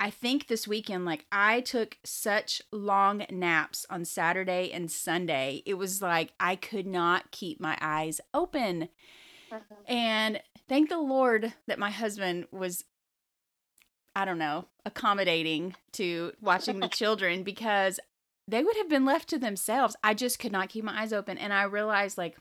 I 0.00 0.10
think 0.10 0.46
this 0.46 0.68
weekend, 0.68 1.04
like 1.04 1.26
I 1.32 1.60
took 1.60 1.98
such 2.04 2.62
long 2.70 3.24
naps 3.30 3.84
on 3.90 4.04
Saturday 4.04 4.70
and 4.72 4.90
Sunday. 4.90 5.62
It 5.66 5.74
was 5.74 6.00
like 6.00 6.32
I 6.38 6.56
could 6.56 6.86
not 6.86 7.30
keep 7.30 7.60
my 7.60 7.76
eyes 7.80 8.20
open. 8.32 8.88
Uh-huh. 9.50 9.74
And 9.86 10.40
thank 10.68 10.88
the 10.88 11.00
Lord 11.00 11.52
that 11.66 11.78
my 11.78 11.90
husband 11.90 12.46
was, 12.52 12.84
I 14.14 14.24
don't 14.24 14.38
know, 14.38 14.66
accommodating 14.84 15.74
to 15.92 16.32
watching 16.40 16.78
the 16.80 16.88
children 16.92 17.42
because 17.42 17.98
they 18.46 18.62
would 18.62 18.76
have 18.76 18.88
been 18.88 19.04
left 19.04 19.28
to 19.30 19.38
themselves. 19.38 19.96
I 20.04 20.14
just 20.14 20.38
could 20.38 20.52
not 20.52 20.68
keep 20.68 20.84
my 20.84 21.02
eyes 21.02 21.12
open. 21.12 21.38
And 21.38 21.52
I 21.52 21.64
realized, 21.64 22.16
like, 22.16 22.36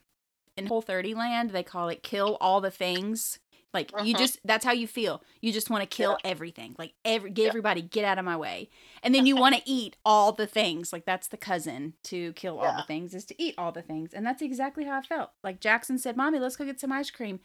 in 0.55 0.67
Whole 0.67 0.81
30 0.81 1.13
land, 1.13 1.51
they 1.51 1.63
call 1.63 1.89
it 1.89 2.03
kill 2.03 2.37
all 2.39 2.61
the 2.61 2.71
things 2.71 3.39
Like 3.77 3.91
you 4.03 4.15
Mhm. 4.15 4.17
just 4.17 4.39
that's 4.43 4.65
how 4.65 4.71
you 4.71 4.87
feel. 4.87 5.21
You 5.39 5.53
just 5.53 5.69
want 5.69 5.81
to 5.83 5.87
kill 5.87 6.17
everything. 6.23 6.75
Like 6.79 6.93
every 7.05 7.29
get 7.29 7.43
Yeah. 7.43 7.49
everybody 7.49 7.81
get 7.83 8.05
out 8.05 8.17
of 8.17 8.25
my 8.25 8.35
way. 8.35 8.69
And 9.03 9.13
then 9.13 9.27
you 9.27 9.35
want 9.43 9.53
to 9.55 9.61
eat 9.65 9.95
all 10.03 10.31
the 10.31 10.47
things. 10.47 10.91
Like 10.91 11.05
that's 11.05 11.27
the 11.27 11.37
cousin 11.37 11.93
to 12.05 12.33
kill 12.33 12.59
all 12.59 12.75
the 12.75 12.83
things 12.87 13.13
is 13.13 13.25
to 13.25 13.35
eat 13.41 13.53
all 13.57 13.71
the 13.71 13.83
things. 13.83 14.13
And 14.15 14.25
that's 14.25 14.41
exactly 14.41 14.85
how 14.85 14.97
I 14.97 15.01
felt. 15.03 15.29
Like 15.43 15.59
Jackson 15.59 15.99
said, 15.99 16.17
"Mommy, 16.17 16.39
let's 16.39 16.55
go 16.55 16.65
get 16.65 16.79
some 16.79 16.91
ice 16.91 17.11
cream." 17.11 17.39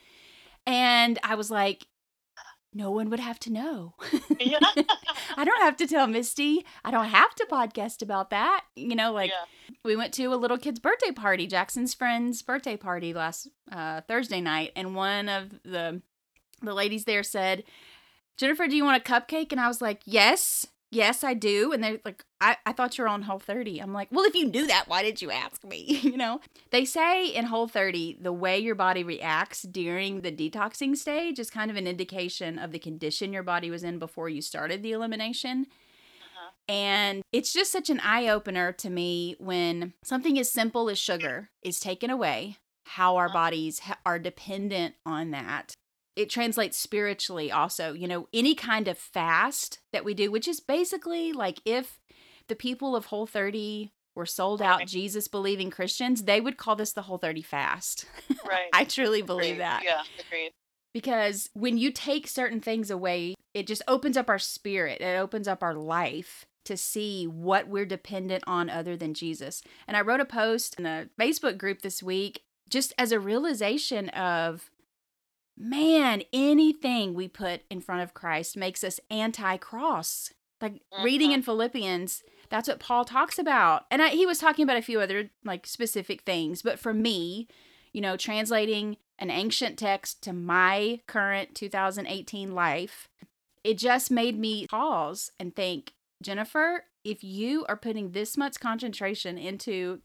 And 0.67 1.19
I 1.23 1.35
was 1.35 1.51
like, 1.51 1.87
no 2.75 2.91
one 2.91 3.11
would 3.11 3.21
have 3.21 3.39
to 3.41 3.53
know. 3.53 3.95
yeah. 4.41 4.59
I 5.37 5.45
don't 5.45 5.61
have 5.62 5.77
to 5.77 5.87
tell 5.87 6.07
Misty. 6.07 6.65
I 6.85 6.91
don't 6.91 7.09
have 7.09 7.35
to 7.35 7.47
podcast 7.51 8.01
about 8.01 8.31
that. 8.31 8.65
You 8.77 8.95
know, 8.97 9.12
like 9.12 9.31
yeah. 9.31 9.75
we 9.85 9.95
went 9.95 10.15
to 10.15 10.25
a 10.27 10.37
little 10.37 10.57
kid's 10.57 10.81
birthday 10.81 11.12
party, 11.12 11.47
Jackson's 11.47 11.93
friend's 11.93 12.41
birthday 12.41 12.79
party 12.79 13.12
last 13.12 13.49
uh, 13.71 14.01
Thursday 14.09 14.41
night, 14.41 14.73
and 14.75 14.95
one 14.95 15.29
of 15.29 15.51
the 15.65 16.01
the 16.62 16.75
ladies 16.75 17.04
there 17.04 17.23
said, 17.23 17.64
"Jennifer, 18.37 18.66
do 18.66 18.76
you 18.76 18.85
want 18.85 19.00
a 19.07 19.11
cupcake?" 19.12 19.52
And 19.52 19.61
I 19.61 19.69
was 19.69 19.81
like, 19.83 20.00
"Yes." 20.04 20.66
Yes, 20.95 21.25
I 21.25 21.33
do. 21.33 21.73
And 21.73 21.83
they're 21.83 22.00
like, 22.04 22.23
I, 22.38 22.59
I 22.66 22.75
thought 22.75 22.99
you 22.99 23.04
were 23.04 23.09
on 23.09 23.23
Whole 23.23 23.38
30. 23.38 23.78
I'm 23.81 23.95
like, 23.95 24.09
well, 24.12 24.26
if 24.26 24.35
you 24.35 24.45
knew 24.47 24.66
that, 24.66 24.88
why 24.88 25.02
did 25.02 25.23
you 25.23 25.31
ask 25.31 25.64
me? 25.64 25.85
you 26.02 26.19
know, 26.19 26.42
they 26.71 26.85
say 26.85 27.28
in 27.28 27.47
Whole 27.47 27.66
30, 27.66 28.19
the 28.21 28.31
way 28.31 28.59
your 28.59 28.75
body 28.75 29.02
reacts 29.02 29.62
during 29.62 30.21
the 30.21 30.31
detoxing 30.31 30.95
stage 30.95 31.38
is 31.38 31.49
kind 31.49 31.71
of 31.71 31.78
an 31.78 31.87
indication 31.87 32.59
of 32.59 32.73
the 32.73 32.78
condition 32.78 33.33
your 33.33 33.42
body 33.42 33.71
was 33.71 33.83
in 33.83 33.99
before 33.99 34.28
you 34.28 34.42
started 34.42 34.83
the 34.83 34.92
elimination. 34.92 35.64
Uh-huh. 36.21 36.50
And 36.69 37.23
it's 37.33 37.54
just 37.54 37.73
such 37.73 37.88
an 37.88 38.00
eye 38.00 38.28
opener 38.28 38.71
to 38.73 38.90
me 38.90 39.35
when 39.38 39.95
something 40.04 40.38
as 40.38 40.50
simple 40.50 40.90
as 40.90 40.99
sugar 40.99 41.49
is 41.62 41.81
taken 41.81 42.11
away, 42.11 42.59
how 42.85 43.16
our 43.16 43.28
Uh-huh. 43.28 43.33
bodies 43.33 43.78
ha- 43.78 43.97
are 44.04 44.19
dependent 44.19 44.97
on 45.07 45.31
that. 45.31 45.73
It 46.16 46.28
translates 46.31 46.76
spiritually 46.76 47.50
also. 47.50 47.92
You 47.92 48.07
know, 48.09 48.28
any 48.33 48.54
kind 48.54 48.88
of 48.88 48.99
fast 48.99 49.78
that 49.92 50.04
we 50.04 50.14
do, 50.14 50.31
which 50.31 50.47
is 50.49 50.61
basically 50.61 51.33
like 51.33 51.61
if 51.64 51.99
the 52.49 52.57
people 52.57 52.95
of 52.97 53.07
Whole 53.07 53.26
30 53.26 53.92
were 54.14 54.26
sold 54.26 54.61
out 54.61 54.81
Right. 54.81 54.88
Jesus 54.88 55.26
believing 55.26 55.71
Christians, 55.71 56.25
they 56.25 56.40
would 56.40 56.59
call 56.59 56.76
this 56.76 56.92
the 56.92 57.02
Whole 57.02 57.19
30 57.19 57.40
fast. 57.42 58.04
Right. 58.47 58.69
I 58.75 58.85
truly 58.85 59.23
believe 59.23 59.59
that 59.59 59.83
Yeah. 59.85 60.02
Agreed. 60.26 60.52
because 60.92 61.49
when 61.54 61.78
you 61.78 61.90
take 61.90 62.26
certain 62.28 62.61
things 62.61 62.90
away, 62.90 63.35
it 63.54 63.66
just 63.66 63.83
opens 63.88 64.16
up 64.19 64.28
our 64.28 64.38
spirit. 64.38 65.00
It 65.00 65.19
opens 65.19 65.49
up 65.49 65.62
our 65.62 65.75
life 65.75 66.45
to 66.64 66.76
see 66.76 67.26
what 67.26 67.69
we're 67.69 67.87
dependent 67.87 68.45
on 68.47 68.69
other 68.71 68.97
than 68.97 69.14
Jesus. 69.14 69.62
And 69.88 69.97
I 69.97 70.02
wrote 70.02 70.21
a 70.21 70.25
post 70.26 70.78
in 70.78 70.85
a 70.87 71.09
Facebook 71.19 71.57
group 71.59 71.81
this 71.83 72.02
week 72.02 72.42
just 72.69 72.92
as 72.99 73.12
a 73.12 73.19
realization 73.21 74.09
of 74.11 74.71
man, 75.57 76.23
anything 76.33 77.15
we 77.15 77.29
put 77.29 77.63
in 77.71 77.81
front 77.81 78.03
of 78.03 78.15
Christ 78.15 78.57
makes 78.57 78.83
us 78.85 79.01
anti 79.11 79.57
cross. 79.57 80.33
Like 80.61 80.81
reading 81.03 81.31
Mhm. 81.31 81.35
in 81.35 81.43
Philippians, 81.43 82.23
that's 82.49 82.69
what 82.69 82.79
Paul 82.79 83.05
talks 83.05 83.37
about. 83.39 83.87
And 83.91 84.01
I, 84.01 84.11
he 84.11 84.27
was 84.27 84.39
talking 84.39 84.63
about 84.63 84.77
a 84.77 84.83
few 84.83 85.01
other 85.01 85.31
like 85.45 85.67
specific 85.67 86.23
things, 86.23 86.63
but 86.63 86.79
for 86.79 86.95
me, 86.95 87.49
you 87.93 88.01
know, 88.01 88.17
translating 88.17 88.97
an 89.19 89.31
ancient 89.31 89.79
text 89.79 90.23
to 90.23 90.33
my 90.33 91.01
current 91.09 91.55
2018 91.57 92.55
life, 92.55 93.09
it 93.65 93.77
just 93.77 94.11
made 94.11 94.39
me 94.39 94.67
pause 94.69 95.33
and 95.41 95.55
think, 95.55 95.95
Jennifer, 96.23 96.85
if 97.05 97.25
you 97.25 97.67
are 97.69 97.77
putting 97.77 98.13
this 98.13 98.37
much 98.37 98.61
concentration 98.61 99.37
into 99.37 100.01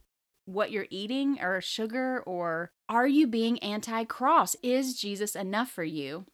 what 0.47 0.71
you're 0.71 0.87
eating 0.89 1.39
or 1.41 1.61
sugar 1.61 2.23
or 2.25 2.71
are 2.89 3.07
you 3.07 3.27
being 3.27 3.59
anti-cross? 3.59 4.55
Is 4.63 4.99
jesus 4.99 5.35
enough 5.35 5.69
for 5.69 5.83
you? 5.83 6.25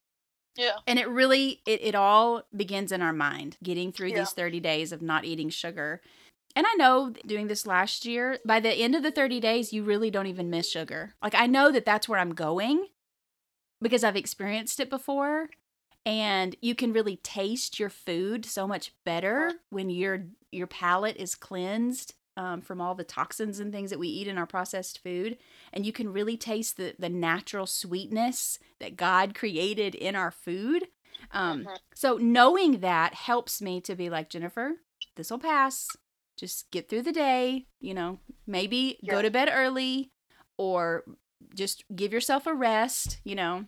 Yeah. 0.55 0.77
and 0.86 1.00
it 1.00 1.10
really 1.10 1.62
it, 1.65 1.82
it 1.84 1.96
all 1.96 2.43
begins 2.55 2.91
in 2.91 3.01
our 3.01 3.12
mind 3.12 3.58
getting 3.63 3.91
through 3.91 4.10
Yeah. 4.10 4.20
these 4.20 4.34
30 4.34 4.60
days 4.60 4.91
of 4.91 5.01
not 5.01 5.25
eating 5.25 5.50
sugar. 5.50 6.00
And 6.55 6.67
i 6.67 6.74
know 6.75 7.12
doing 7.25 7.48
this 7.48 7.65
last 7.65 8.05
year 8.05 8.38
by 8.46 8.60
the 8.60 8.70
end 8.72 8.93
of 8.96 9.01
the 9.01 9.10
30 9.12 9.39
days 9.39 9.74
you 9.74 9.84
really 9.84 10.12
don't 10.12 10.27
even 10.27 10.51
miss 10.51 10.70
sugar. 10.70 11.15
Like 11.24 11.34
i 11.36 11.48
know 11.48 11.72
that 11.72 11.86
that's 11.86 12.08
where 12.08 12.20
i'm 12.20 12.36
going 12.36 12.88
because 13.82 14.03
i've 14.03 14.15
experienced 14.15 14.79
it 14.79 14.89
before. 14.91 15.50
And 16.05 16.55
you 16.62 16.75
can 16.75 16.91
really 16.93 17.15
taste 17.15 17.79
your 17.79 17.89
food 17.89 18.46
so 18.46 18.67
much 18.67 18.91
better 19.05 19.53
when 19.72 19.89
your 19.89 20.25
your 20.51 20.67
palate 20.67 21.15
is 21.17 21.34
cleansed 21.34 22.13
um, 22.37 22.61
from 22.61 22.81
all 22.81 22.95
the 22.95 23.03
toxins 23.03 23.59
and 23.59 23.71
things 23.71 23.89
that 23.89 23.99
we 23.99 24.07
eat 24.07 24.27
in 24.27 24.37
our 24.37 24.45
processed 24.47 25.01
food. 25.03 25.37
And 25.71 25.85
you 25.85 25.91
can 25.93 26.11
really 26.11 26.37
taste 26.37 26.77
the 26.77 26.95
the 26.97 27.09
natural 27.09 27.65
sweetness 27.65 28.59
that 28.79 28.97
god 28.97 29.35
created 29.35 29.95
in 29.95 30.15
our 30.15 30.31
food. 30.31 30.87
Um, 31.31 31.63
Mhm. 31.63 31.77
so 31.93 32.17
knowing 32.17 32.79
that 32.79 33.13
helps 33.13 33.61
me 33.61 33.79
to 33.81 33.95
be 33.95 34.09
like 34.09 34.29
jennifer 34.29 34.73
this 35.15 35.29
will 35.29 35.39
pass. 35.39 35.95
Just 36.37 36.71
get 36.71 36.89
through 36.89 37.03
the 37.03 37.11
day 37.11 37.67
you 37.79 37.93
know 37.93 38.19
maybe 38.47 38.99
go 39.07 39.21
to 39.21 39.29
bed 39.31 39.49
early 39.51 40.11
or 40.57 41.03
just 41.55 41.83
give 41.95 42.11
yourself 42.13 42.47
a 42.47 42.53
rest 42.53 43.19
you 43.23 43.35
know. 43.35 43.65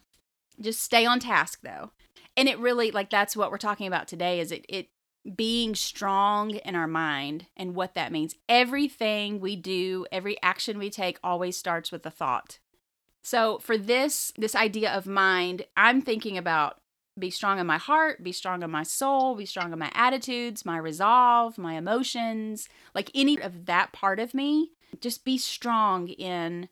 Just 0.59 0.81
stay 0.81 1.05
on 1.05 1.19
task 1.19 1.59
though. 1.63 1.91
And 2.37 2.47
it 2.47 2.59
really 2.59 2.91
like 2.91 3.09
that's 3.09 3.35
what 3.35 3.51
we're 3.51 3.57
talking 3.57 3.87
about 3.87 4.07
today 4.07 4.39
is 4.39 4.51
it 4.51 4.65
it 4.69 4.87
being 5.35 5.73
strong 5.75 6.51
in 6.51 6.75
our 6.75 6.87
mind 6.87 7.47
and 7.57 7.75
what 7.75 7.95
that 7.95 8.11
means. 8.11 8.35
Everything 8.47 9.39
we 9.39 9.55
do 9.55 10.05
every 10.11 10.41
action 10.43 10.77
we 10.77 10.89
take 10.89 11.17
always 11.23 11.57
starts 11.57 11.91
with 11.91 12.05
a 12.05 12.11
thought. 12.11 12.59
So 13.23 13.57
for 13.59 13.77
this 13.77 14.31
this 14.37 14.55
idea 14.55 14.91
of 14.91 15.07
mind 15.07 15.65
i'm 15.75 16.01
thinking 16.01 16.37
about 16.37 16.77
be 17.17 17.31
strong 17.31 17.59
in 17.59 17.65
my 17.65 17.77
heart 17.77 18.23
be 18.23 18.31
strong 18.31 18.61
in 18.61 18.69
my 18.69 18.83
soul 18.83 19.35
be 19.35 19.45
strong 19.45 19.73
in 19.73 19.79
my 19.79 19.91
attitudes 19.95 20.65
my 20.65 20.77
resolve 20.77 21.57
my 21.57 21.73
emotions 21.75 22.69
like 22.93 23.09
any 23.15 23.41
of 23.41 23.65
that 23.65 23.91
part 23.93 24.19
of 24.19 24.33
me. 24.33 24.71
Just 25.01 25.25
be 25.25 25.37
strong 25.37 26.09
in 26.09 26.69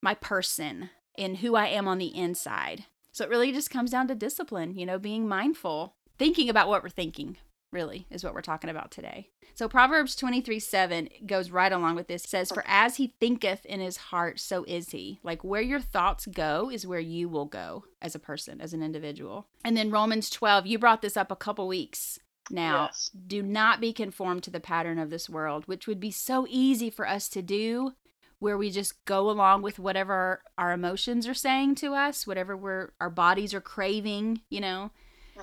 my 0.00 0.14
person 0.14 0.90
in 1.16 1.36
who 1.36 1.54
i 1.56 1.66
am 1.66 1.86
on 1.86 1.98
the 1.98 2.16
inside. 2.16 2.86
So 3.12 3.24
it 3.24 3.30
really 3.30 3.52
just 3.52 3.70
comes 3.70 3.90
down 3.90 4.08
to 4.08 4.14
discipline, 4.14 4.78
you 4.78 4.86
know, 4.86 4.98
being 4.98 5.28
mindful, 5.28 5.94
thinking 6.18 6.48
about 6.48 6.68
what 6.68 6.82
we're 6.82 6.88
thinking, 6.88 7.36
really, 7.72 8.06
is 8.10 8.22
what 8.22 8.34
we're 8.34 8.42
talking 8.42 8.70
about 8.70 8.90
today. 8.90 9.28
So 9.54 9.68
Proverbs 9.68 10.16
23 10.16 10.58
7 10.58 11.08
goes 11.26 11.50
right 11.50 11.72
along 11.72 11.96
with 11.96 12.08
this. 12.08 12.24
It 12.24 12.30
says, 12.30 12.50
For 12.50 12.64
as 12.66 12.96
he 12.96 13.14
thinketh 13.20 13.64
in 13.66 13.80
his 13.80 13.96
heart, 13.96 14.40
so 14.40 14.64
is 14.64 14.90
he. 14.90 15.20
Like 15.22 15.44
where 15.44 15.62
your 15.62 15.80
thoughts 15.80 16.26
go 16.26 16.70
is 16.70 16.86
where 16.86 17.00
you 17.00 17.28
will 17.28 17.46
go 17.46 17.84
as 18.00 18.14
a 18.14 18.20
person, 18.20 18.60
as 18.60 18.72
an 18.72 18.82
individual. 18.82 19.46
And 19.64 19.76
then 19.76 19.90
Romans 19.90 20.30
12, 20.30 20.66
you 20.66 20.78
brought 20.78 21.02
this 21.02 21.16
up 21.16 21.30
a 21.30 21.36
couple 21.36 21.68
weeks 21.68 22.18
now. 22.50 22.84
Yes. 22.84 23.10
Do 23.26 23.42
not 23.42 23.80
be 23.80 23.92
conformed 23.92 24.42
to 24.44 24.50
the 24.50 24.60
pattern 24.60 24.98
of 24.98 25.10
this 25.10 25.28
world, 25.28 25.66
which 25.66 25.86
would 25.86 26.00
be 26.00 26.10
so 26.10 26.46
easy 26.48 26.90
for 26.90 27.06
us 27.08 27.28
to 27.30 27.42
do 27.42 27.92
where 28.38 28.58
we 28.58 28.70
just 28.70 29.04
go 29.04 29.30
along 29.30 29.62
with 29.62 29.78
whatever 29.78 30.42
our 30.58 30.72
emotions 30.72 31.28
are 31.28 31.34
saying 31.34 31.76
to 31.76 31.94
us, 31.94 32.26
whatever 32.26 32.56
we're 32.56 32.90
our 33.00 33.10
bodies 33.10 33.54
are 33.54 33.60
craving, 33.60 34.40
you 34.50 34.60
know, 34.60 34.90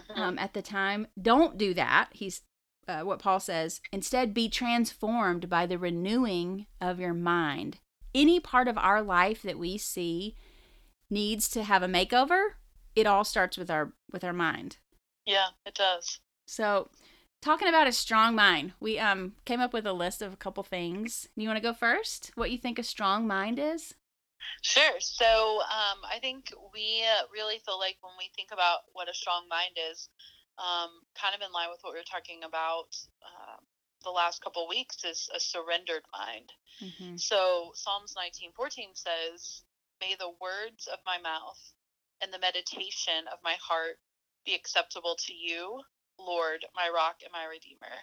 Um, 0.16 0.38
at 0.40 0.54
the 0.54 0.62
time. 0.62 1.08
Don't 1.22 1.58
do 1.58 1.74
that. 1.76 2.10
He's 2.12 2.42
uh, 2.88 3.02
what 3.02 3.20
Paul 3.20 3.40
says. 3.40 3.82
Instead, 3.92 4.34
be 4.34 4.50
transformed 4.50 5.50
by 5.50 5.66
the 5.66 5.78
renewing 5.78 6.66
of 6.82 7.00
your 7.00 7.14
mind. 7.14 7.78
Any 8.14 8.40
part 8.40 8.68
of 8.68 8.78
our 8.78 9.02
life 9.02 9.42
that 9.44 9.60
we 9.60 9.78
see 9.78 10.36
needs 11.10 11.48
to 11.50 11.64
have 11.64 11.84
a 11.84 11.88
makeover. 11.88 12.50
It 12.96 13.06
all 13.08 13.24
starts 13.24 13.58
with 13.58 13.70
our 13.70 13.94
with 14.12 14.24
our 14.24 14.34
mind. 14.34 14.78
yeah, 15.26 15.48
it 15.66 15.76
does. 15.76 16.20
So, 16.48 16.90
talking 17.42 17.68
about 17.68 17.88
a 17.88 17.92
strong 17.92 18.36
mind, 18.36 18.74
we 18.80 18.98
um 19.00 19.34
came 19.46 19.60
up 19.62 19.74
with 19.74 19.86
a 19.86 19.94
list 19.94 20.22
of 20.22 20.34
a 20.34 20.38
couple 20.38 20.64
things. 20.64 21.28
You 21.36 21.48
want 21.48 21.58
to 21.58 21.62
go 21.62 21.74
first? 21.74 22.32
What 22.36 22.52
you 22.52 22.58
think 22.58 22.80
a 22.80 22.84
strong 22.84 23.28
mind 23.28 23.60
is? 23.60 23.94
Sure. 24.62 25.00
So 25.00 25.62
um, 25.62 26.00
I 26.04 26.20
think 26.20 26.52
we 26.74 27.04
uh, 27.04 27.28
really 27.34 27.60
feel 27.66 27.80
like 27.80 27.98
when 28.02 28.14
we 28.18 28.30
think 28.36 28.50
about 28.52 28.80
what 28.94 29.10
a 29.10 29.14
strong 29.14 29.48
mind 29.50 29.78
is, 29.92 30.10
um, 30.58 30.90
kind 31.16 31.34
of 31.34 31.42
in 31.42 31.52
line 31.54 31.70
with 31.72 31.80
what 31.82 31.94
we 31.94 32.00
were 32.00 32.12
talking 32.12 32.44
about 32.44 32.92
uh, 33.24 33.58
the 34.04 34.12
last 34.12 34.44
couple 34.44 34.68
weeks, 34.68 35.04
is 35.04 35.30
a 35.34 35.40
surrendered 35.40 36.04
mind. 36.12 36.52
Mm-hmm. 36.84 37.16
So 37.18 37.72
Psalms 37.76 38.16
19:14 38.16 38.96
says, 38.96 39.64
"May 40.02 40.16
the 40.16 40.36
words 40.42 40.88
of 40.88 41.00
my 41.06 41.18
mouth 41.18 41.60
and 42.22 42.34
the 42.34 42.40
meditation 42.40 43.28
of 43.32 43.40
my 43.44 43.56
heart 43.64 44.00
be 44.46 44.56
acceptable 44.56 45.16
to 45.28 45.34
you, 45.34 45.82
Lord, 46.18 46.66
my 46.76 46.90
rock 46.94 47.24
and 47.24 47.32
my 47.32 47.46
redeemer." 47.46 47.96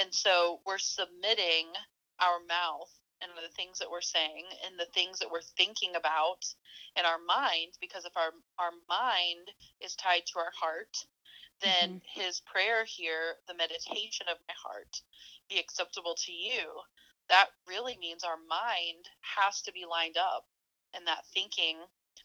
And 0.00 0.14
so 0.14 0.60
we're 0.64 0.78
submitting 0.78 1.68
our 2.20 2.40
mouth 2.48 2.92
and 3.22 3.32
the 3.36 3.54
things 3.54 3.78
that 3.78 3.90
we're 3.90 4.00
saying 4.00 4.44
and 4.66 4.78
the 4.78 4.90
things 4.94 5.18
that 5.18 5.30
we're 5.30 5.44
thinking 5.56 5.96
about 5.96 6.44
in 6.96 7.04
our 7.04 7.18
mind 7.26 7.72
because 7.80 8.04
if 8.04 8.16
our 8.16 8.32
our 8.58 8.72
mind 8.88 9.48
is 9.80 9.96
tied 9.96 10.24
to 10.26 10.38
our 10.38 10.52
heart 10.58 10.96
then 11.62 12.00
his 12.14 12.40
prayer 12.40 12.84
here 12.84 13.36
the 13.48 13.54
meditation 13.54 14.26
of 14.30 14.38
my 14.48 14.54
heart 14.56 15.02
be 15.48 15.58
acceptable 15.58 16.14
to 16.16 16.32
you 16.32 16.80
that 17.28 17.48
really 17.68 17.96
means 18.00 18.24
our 18.24 18.40
mind 18.48 19.06
has 19.22 19.62
to 19.62 19.72
be 19.72 19.84
lined 19.88 20.16
up 20.18 20.44
and 20.94 21.06
that 21.06 21.24
thinking 21.32 21.76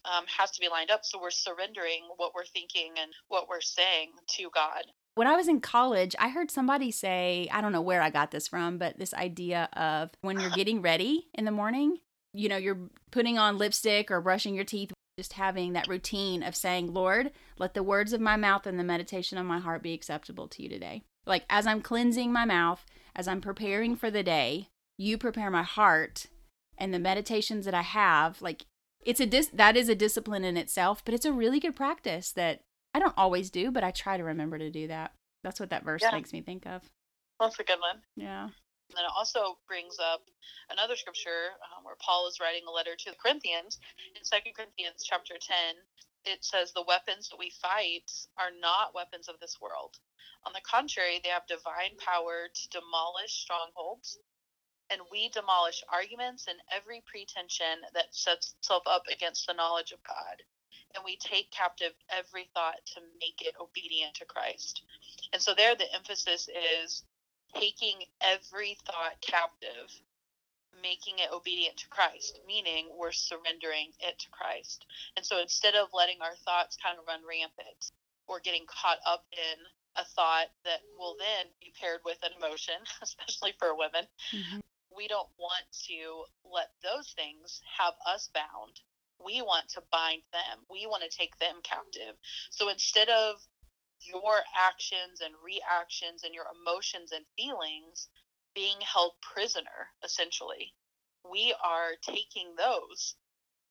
um, 0.05 0.25
has 0.27 0.51
to 0.51 0.61
be 0.61 0.69
lined 0.69 0.91
up. 0.91 1.01
So 1.03 1.21
we're 1.21 1.31
surrendering 1.31 2.03
what 2.17 2.33
we're 2.35 2.45
thinking 2.45 2.93
and 3.01 3.11
what 3.27 3.47
we're 3.49 3.61
saying 3.61 4.11
to 4.37 4.49
God. 4.53 4.83
When 5.15 5.27
I 5.27 5.37
was 5.37 5.47
in 5.47 5.61
college, 5.61 6.13
I 6.19 6.27
heard 6.27 6.51
somebody 6.51 6.91
say, 6.91 7.47
I 7.49 7.61
don't 7.61 7.71
know 7.71 7.81
where 7.81 8.01
I 8.01 8.09
got 8.09 8.31
this 8.31 8.49
from, 8.49 8.77
but 8.77 8.99
this 8.99 9.13
idea 9.13 9.69
of 9.71 10.11
when 10.19 10.41
you're 10.41 10.49
getting 10.49 10.81
ready 10.81 11.29
in 11.33 11.45
the 11.45 11.51
morning, 11.51 11.99
you 12.33 12.49
know, 12.49 12.57
you're 12.57 12.89
putting 13.11 13.37
on 13.37 13.57
lipstick 13.57 14.11
or 14.11 14.19
brushing 14.19 14.55
your 14.55 14.65
teeth, 14.65 14.91
just 15.17 15.33
having 15.33 15.71
that 15.71 15.87
routine 15.87 16.43
of 16.43 16.53
saying, 16.53 16.93
Lord, 16.93 17.31
let 17.57 17.73
the 17.73 17.81
words 17.81 18.11
of 18.11 18.19
my 18.19 18.35
mouth 18.35 18.67
and 18.67 18.77
the 18.77 18.83
meditation 18.83 19.37
of 19.37 19.45
my 19.45 19.59
heart 19.59 19.81
be 19.81 19.93
acceptable 19.93 20.49
to 20.49 20.61
you 20.61 20.67
today. 20.67 21.01
Like 21.25 21.45
as 21.49 21.65
I'm 21.65 21.81
cleansing 21.81 22.33
my 22.33 22.43
mouth, 22.43 22.85
as 23.15 23.25
I'm 23.25 23.39
preparing 23.39 23.95
for 23.95 24.11
the 24.11 24.21
day, 24.21 24.67
you 24.97 25.17
prepare 25.17 25.49
my 25.49 25.63
heart 25.63 26.25
and 26.77 26.93
the 26.93 26.99
meditations 26.99 27.63
that 27.63 27.73
I 27.73 27.83
have, 27.83 28.41
like 28.41 28.65
it's 29.05 29.21
a 29.21 29.25
dis- 29.25 29.47
that 29.53 29.77
is 29.77 29.87
a 29.87 29.95
discipline 29.95 30.43
in 30.43 30.57
itself, 30.57 31.05
but 31.05 31.13
it's 31.13 31.25
a 31.25 31.31
really 31.31 31.61
good 31.61 31.75
practice 31.75 32.33
that 32.33 32.59
I 32.95 32.99
don't 32.99 33.13
always 33.17 33.49
do, 33.49 33.71
but 33.71 33.83
I 33.83 33.91
try 33.91 34.15
to 34.15 34.23
remember 34.23 34.57
to 34.57 34.71
do 34.71 34.87
that. 34.87 35.11
That's 35.43 35.59
what 35.59 35.69
that 35.71 35.83
verse 35.83 36.01
yeah. 36.01 36.15
makes 36.15 36.31
me 36.31 36.39
think 36.39 36.65
of. 36.65 36.81
That's 37.41 37.59
a 37.59 37.65
good 37.65 37.81
one. 37.81 37.99
Yeah. 38.15 38.45
And 38.45 38.95
then 38.95 39.03
it 39.03 39.11
also 39.11 39.57
brings 39.67 39.99
up 39.99 40.21
another 40.71 40.95
scripture 40.95 41.59
um, 41.75 41.83
where 41.83 41.99
Paul 41.99 42.25
is 42.29 42.39
writing 42.39 42.63
a 42.65 42.71
letter 42.71 42.95
to 42.95 43.09
the 43.11 43.19
Corinthians. 43.19 43.79
In 44.15 44.23
Second 44.23 44.55
Corinthians 44.55 45.03
chapter 45.03 45.33
10, 45.35 45.75
it 46.23 46.45
says, 46.45 46.71
The 46.71 46.87
weapons 46.87 47.27
that 47.27 47.37
we 47.37 47.51
fight 47.61 48.07
are 48.39 48.55
not 48.61 48.95
weapons 48.95 49.27
of 49.27 49.41
this 49.41 49.59
world. 49.59 49.99
On 50.47 50.53
the 50.53 50.63
contrary, 50.63 51.19
they 51.21 51.35
have 51.35 51.51
divine 51.51 51.99
power 51.99 52.47
to 52.47 52.69
demolish 52.71 53.43
strongholds 53.43 54.19
and 54.89 55.01
we 55.11 55.27
demolish 55.35 55.83
arguments 55.91 56.47
and 56.47 56.63
every 56.71 57.03
pretension 57.11 57.83
that 57.93 58.15
sets 58.15 58.55
itself 58.55 58.83
up 58.87 59.03
against 59.11 59.47
the 59.47 59.53
knowledge 59.53 59.91
of 59.91 59.99
God. 60.07 60.47
And 60.95 61.03
we 61.03 61.17
take 61.17 61.51
captive 61.51 61.91
every 62.09 62.49
thought 62.53 62.79
to 62.95 63.01
make 63.19 63.41
it 63.41 63.55
obedient 63.59 64.15
to 64.15 64.25
Christ. 64.25 64.81
And 65.33 65.41
so, 65.41 65.53
there, 65.53 65.75
the 65.75 65.93
emphasis 65.93 66.47
is 66.47 67.03
taking 67.53 68.03
every 68.21 68.77
thought 68.85 69.19
captive, 69.21 69.91
making 70.81 71.19
it 71.19 71.31
obedient 71.33 71.77
to 71.77 71.89
Christ, 71.89 72.39
meaning 72.47 72.87
we're 72.97 73.11
surrendering 73.11 73.91
it 73.99 74.19
to 74.19 74.29
Christ. 74.31 74.85
And 75.17 75.25
so, 75.25 75.39
instead 75.39 75.75
of 75.75 75.89
letting 75.93 76.21
our 76.21 76.35
thoughts 76.45 76.77
kind 76.81 76.97
of 76.97 77.05
run 77.07 77.21
rampant 77.27 77.91
or 78.27 78.39
getting 78.39 78.65
caught 78.65 78.99
up 79.05 79.25
in 79.31 79.59
a 79.97 80.05
thought 80.05 80.47
that 80.63 80.81
will 80.97 81.15
then 81.19 81.47
be 81.61 81.73
paired 81.79 82.01
with 82.05 82.17
an 82.23 82.31
emotion, 82.37 82.75
especially 83.01 83.53
for 83.59 83.75
women, 83.77 84.07
mm-hmm 84.31 84.59
we 84.95 85.07
don't 85.07 85.29
want 85.37 85.67
to 85.87 86.23
let 86.47 86.71
those 86.81 87.13
things 87.15 87.61
have 87.77 87.93
us 88.07 88.29
bound. 88.33 88.79
We 89.23 89.41
want 89.41 89.69
to 89.69 89.83
bind 89.91 90.21
them. 90.31 90.65
We 90.69 90.87
want 90.87 91.03
to 91.03 91.17
take 91.17 91.37
them 91.39 91.55
captive. 91.63 92.15
So 92.49 92.69
instead 92.69 93.09
of 93.09 93.37
your 94.01 94.43
actions 94.55 95.21
and 95.23 95.33
reactions 95.43 96.23
and 96.23 96.33
your 96.33 96.45
emotions 96.53 97.11
and 97.11 97.25
feelings 97.37 98.09
being 98.53 98.77
held 98.81 99.13
prisoner, 99.21 99.91
essentially, 100.03 100.73
we 101.29 101.53
are 101.63 101.91
taking 102.01 102.55
those 102.57 103.15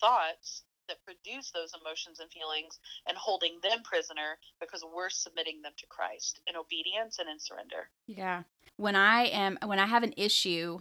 thoughts 0.00 0.64
that 0.88 1.04
produce 1.04 1.50
those 1.50 1.72
emotions 1.80 2.20
and 2.20 2.30
feelings 2.30 2.78
and 3.08 3.16
holding 3.16 3.58
them 3.62 3.82
prisoner 3.84 4.36
because 4.60 4.84
we're 4.84 5.08
submitting 5.08 5.62
them 5.62 5.72
to 5.78 5.86
Christ 5.86 6.40
in 6.46 6.56
obedience 6.56 7.18
and 7.18 7.28
in 7.28 7.38
surrender. 7.38 7.88
Yeah. 8.06 8.42
When 8.76 8.96
I 8.96 9.26
am 9.26 9.58
when 9.64 9.78
I 9.78 9.86
have 9.86 10.02
an 10.02 10.14
issue 10.16 10.80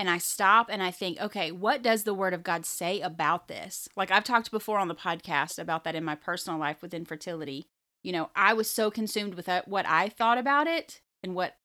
and 0.00 0.08
I 0.08 0.16
stop 0.16 0.68
and 0.72 0.82
I 0.82 0.90
think, 0.90 1.20
okay, 1.20 1.52
what 1.52 1.82
does 1.82 2.04
the 2.04 2.14
word 2.14 2.32
of 2.32 2.42
God 2.42 2.64
say 2.64 3.02
about 3.02 3.48
this? 3.48 3.86
Like 3.96 4.10
I've 4.10 4.24
talked 4.24 4.50
before 4.50 4.78
on 4.78 4.88
the 4.88 4.94
podcast 4.94 5.58
about 5.58 5.84
that 5.84 5.94
in 5.94 6.04
my 6.04 6.14
personal 6.14 6.58
life 6.58 6.80
with 6.80 6.94
infertility. 6.94 7.66
You 8.02 8.12
know, 8.12 8.30
I 8.34 8.54
was 8.54 8.70
so 8.70 8.90
consumed 8.90 9.34
with 9.34 9.46
uh, 9.46 9.60
what 9.66 9.84
I 9.86 10.08
thought 10.08 10.38
about 10.38 10.66
it 10.66 11.02
and 11.22 11.34
what 11.34 11.58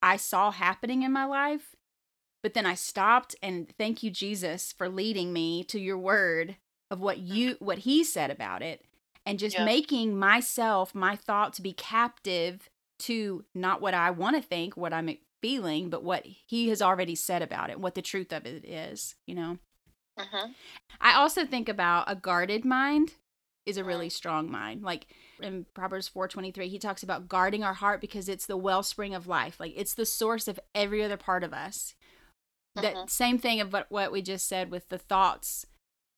I 0.00 0.16
saw 0.16 0.52
happening 0.52 1.02
in 1.02 1.10
my 1.10 1.24
life. 1.24 1.74
But 2.40 2.54
then 2.54 2.66
I 2.66 2.74
stopped 2.74 3.34
and 3.42 3.68
thank 3.76 4.04
you 4.04 4.12
Jesus 4.12 4.72
for 4.72 4.88
leading 4.88 5.32
me 5.32 5.64
to 5.64 5.80
your 5.80 5.98
word 5.98 6.58
of 6.88 7.00
what 7.00 7.16
mm-hmm. 7.16 7.34
you 7.34 7.56
what 7.58 7.78
he 7.78 8.04
said 8.04 8.30
about 8.30 8.62
it 8.62 8.84
and 9.26 9.40
just 9.40 9.58
making 9.58 10.16
myself 10.16 10.94
my 10.94 11.16
thoughts 11.16 11.58
be 11.58 11.72
captive 11.72 12.70
to 13.00 13.44
not 13.56 13.80
what 13.80 13.94
I 13.94 14.12
want 14.12 14.36
to 14.36 14.42
think, 14.42 14.76
what 14.76 14.92
I'm 14.92 15.16
feeling, 15.42 15.90
but 15.90 16.02
what 16.02 16.24
he 16.24 16.68
has 16.70 16.80
already 16.80 17.14
said 17.14 17.42
about 17.42 17.68
it, 17.68 17.80
what 17.80 17.94
the 17.94 18.02
truth 18.02 18.32
of 18.32 18.46
it 18.46 18.64
is, 18.64 19.16
you 19.26 19.34
know? 19.34 19.58
Uh-huh. 20.16 20.48
I 21.00 21.14
also 21.14 21.44
think 21.44 21.68
about 21.68 22.04
a 22.06 22.14
guarded 22.14 22.64
mind 22.64 23.14
is 23.64 23.76
a 23.76 23.84
really 23.84 24.08
strong 24.08 24.50
mind. 24.50 24.82
Like 24.82 25.06
in 25.40 25.66
Proverbs 25.74 26.08
4:23, 26.08 26.68
he 26.68 26.78
talks 26.78 27.02
about 27.02 27.28
guarding 27.28 27.62
our 27.62 27.74
heart 27.74 28.00
because 28.00 28.28
it's 28.28 28.46
the 28.46 28.56
wellspring 28.56 29.14
of 29.14 29.26
life. 29.26 29.60
Like 29.60 29.72
it's 29.76 29.94
the 29.94 30.06
source 30.06 30.48
of 30.48 30.60
every 30.74 31.02
other 31.02 31.16
part 31.16 31.44
of 31.44 31.52
us. 31.52 31.94
Uh-huh. 32.76 32.82
That 32.82 33.10
same 33.10 33.38
thing 33.38 33.60
of 33.60 33.74
what 33.88 34.12
we 34.12 34.22
just 34.22 34.48
said 34.48 34.70
with 34.70 34.88
the 34.88 34.98
thoughts. 34.98 35.66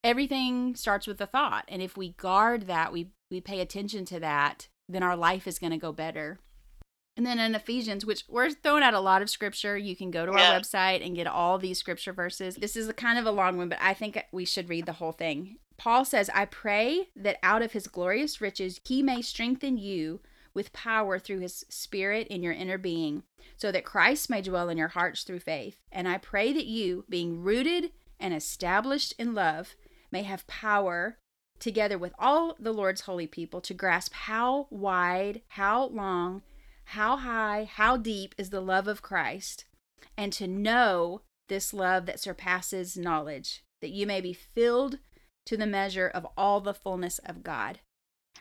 Everything 0.03 0.75
starts 0.75 1.07
with 1.07 1.19
the 1.19 1.27
thought, 1.27 1.65
and 1.69 1.81
if 1.81 1.97
we 1.97 2.11
guard 2.11 2.67
that, 2.67 2.93
we 2.93 3.11
we 3.31 3.41
pay 3.41 3.61
attention 3.61 4.05
to 4.07 4.21
that, 4.21 4.69
then 4.89 5.03
our 5.03 5.17
life 5.17 5.47
is 5.47 5.59
going 5.59 5.73
to 5.73 5.79
go 5.79 5.93
better. 5.93 6.39
And 7.16 7.24
then 7.24 7.38
in 7.38 7.55
Ephesians, 7.55 8.05
which 8.05 8.24
we're 8.29 8.50
throwing 8.50 8.83
out 8.83 8.94
a 8.94 9.00
lot 9.00 9.22
of 9.22 9.31
scripture, 9.31 9.77
you 9.77 9.94
can 9.94 10.11
go 10.11 10.27
to 10.27 10.33
yeah. 10.33 10.53
our 10.53 10.61
website 10.61 11.05
and 11.05 11.14
get 11.14 11.29
all 11.29 11.59
these 11.59 11.79
scripture 11.79 12.12
verses. 12.12 12.57
This 12.57 12.77
is 12.77 12.88
a 12.88 12.92
kind 12.92 13.18
of 13.18 13.27
a 13.27 13.31
long 13.31 13.57
one, 13.57 13.68
but 13.68 13.79
I 13.81 13.94
think 13.94 14.22
we 14.33 14.44
should 14.44 14.68
read 14.68 14.87
the 14.87 14.94
whole 14.94 15.12
thing. 15.12 15.59
Paul 15.77 16.05
says, 16.05 16.29
I 16.35 16.44
pray 16.44 17.09
that 17.14 17.38
out 17.42 17.62
of 17.62 17.72
his 17.72 17.87
glorious 17.87 18.40
riches 18.40 18.81
he 18.85 19.03
may 19.03 19.22
strengthen 19.22 19.77
you 19.77 20.20
with 20.55 20.72
power 20.72 21.18
through 21.18 21.40
his 21.40 21.64
spirit 21.68 22.29
in 22.29 22.42
your 22.42 22.53
inner 22.53 22.79
being, 22.79 23.24
so 23.57 23.72
that 23.72 23.85
Christ 23.85 24.31
may 24.31 24.40
dwell 24.40 24.68
in 24.68 24.79
your 24.79 24.88
hearts 24.88 25.22
through 25.22 25.40
faith. 25.40 25.79
And 25.90 26.09
I 26.09 26.18
pray 26.18 26.53
that 26.53 26.66
you, 26.66 27.05
being 27.09 27.42
rooted 27.42 27.90
and 28.20 28.33
established 28.33 29.14
in 29.18 29.35
love, 29.35 29.74
may 30.12 30.22
have 30.22 30.46
power 30.46 31.18
together 31.59 31.98
with 31.98 32.12
all 32.18 32.57
the 32.59 32.72
Lord's 32.72 33.03
holy 33.03 33.27
people 33.27 33.61
to 33.62 33.74
grasp 33.74 34.12
how 34.12 34.68
wide, 34.70 35.42
how 35.48 35.87
long, 35.87 36.42
how 36.87 37.16
high, 37.16 37.68
how 37.70 37.97
deep 37.97 38.35
is 38.38 38.51
the 38.51 38.61
love 38.61 38.88
of 38.88 39.03
Christ, 39.03 39.64
and 40.16 40.33
to 40.35 40.47
know 40.47 41.23
this 41.49 41.75
love 41.75 42.07
that 42.07 42.20
surpasses 42.20 42.97
knowledge, 42.97 43.64
that 43.81 43.90
you 43.90 44.07
may 44.07 44.20
be 44.20 44.33
filled 44.33 44.99
to 45.47 45.57
the 45.57 45.66
measure 45.66 46.09
of 46.09 46.27
all 46.37 46.61
the 46.61 46.75
fullness 46.75 47.18
of 47.20 47.42
God. 47.42 47.81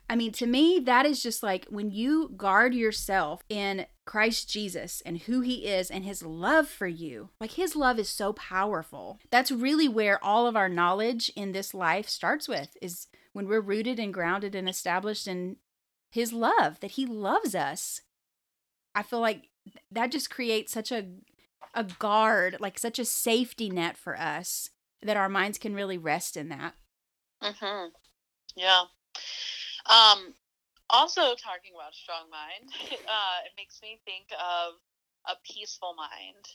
I 0.09 0.15
mean, 0.15 0.31
to 0.33 0.45
me, 0.45 0.79
that 0.79 1.05
is 1.05 1.23
just 1.23 1.43
like 1.43 1.65
when 1.69 1.91
you 1.91 2.33
guard 2.35 2.73
yourself 2.73 3.41
in 3.49 3.85
Christ 4.05 4.49
Jesus 4.49 5.01
and 5.05 5.19
who 5.19 5.41
he 5.41 5.65
is 5.65 5.89
and 5.89 6.03
his 6.03 6.23
love 6.23 6.67
for 6.67 6.87
you. 6.87 7.29
Like 7.39 7.51
his 7.51 7.75
love 7.75 7.99
is 7.99 8.09
so 8.09 8.33
powerful. 8.33 9.19
That's 9.31 9.51
really 9.51 9.87
where 9.87 10.23
all 10.23 10.45
of 10.45 10.55
our 10.55 10.69
knowledge 10.69 11.31
in 11.35 11.51
this 11.51 11.73
life 11.73 12.09
starts 12.09 12.47
with 12.47 12.75
is 12.81 13.07
when 13.31 13.47
we're 13.47 13.61
rooted 13.61 13.99
and 13.99 14.13
grounded 14.13 14.55
and 14.55 14.67
established 14.67 15.27
in 15.27 15.57
his 16.11 16.33
love, 16.33 16.79
that 16.81 16.91
he 16.91 17.05
loves 17.05 17.55
us 17.55 18.01
I 18.95 19.03
feel 19.03 19.19
like 19.19 19.49
that 19.91 20.11
just 20.11 20.29
creates 20.29 20.71
such 20.71 20.91
a 20.91 21.05
a 21.75 21.83
guard, 21.83 22.57
like 22.59 22.77
such 22.77 22.99
a 22.99 23.05
safety 23.05 23.69
net 23.69 23.97
for 23.97 24.19
us 24.19 24.69
that 25.01 25.17
our 25.17 25.29
minds 25.29 25.57
can 25.57 25.73
really 25.73 25.97
rest 25.97 26.37
in 26.37 26.49
that. 26.49 26.75
Mhm. 27.41 27.91
Yeah. 28.55 28.85
Um 29.85 30.35
also 30.89 31.35
talking 31.35 31.73
about 31.75 31.95
strong 31.95 32.29
mind, 32.29 32.69
uh 33.07 33.39
it 33.45 33.53
makes 33.57 33.81
me 33.81 33.99
think 34.05 34.27
of 34.33 34.75
a 35.25 35.35
peaceful 35.43 35.93
mind. 35.95 36.45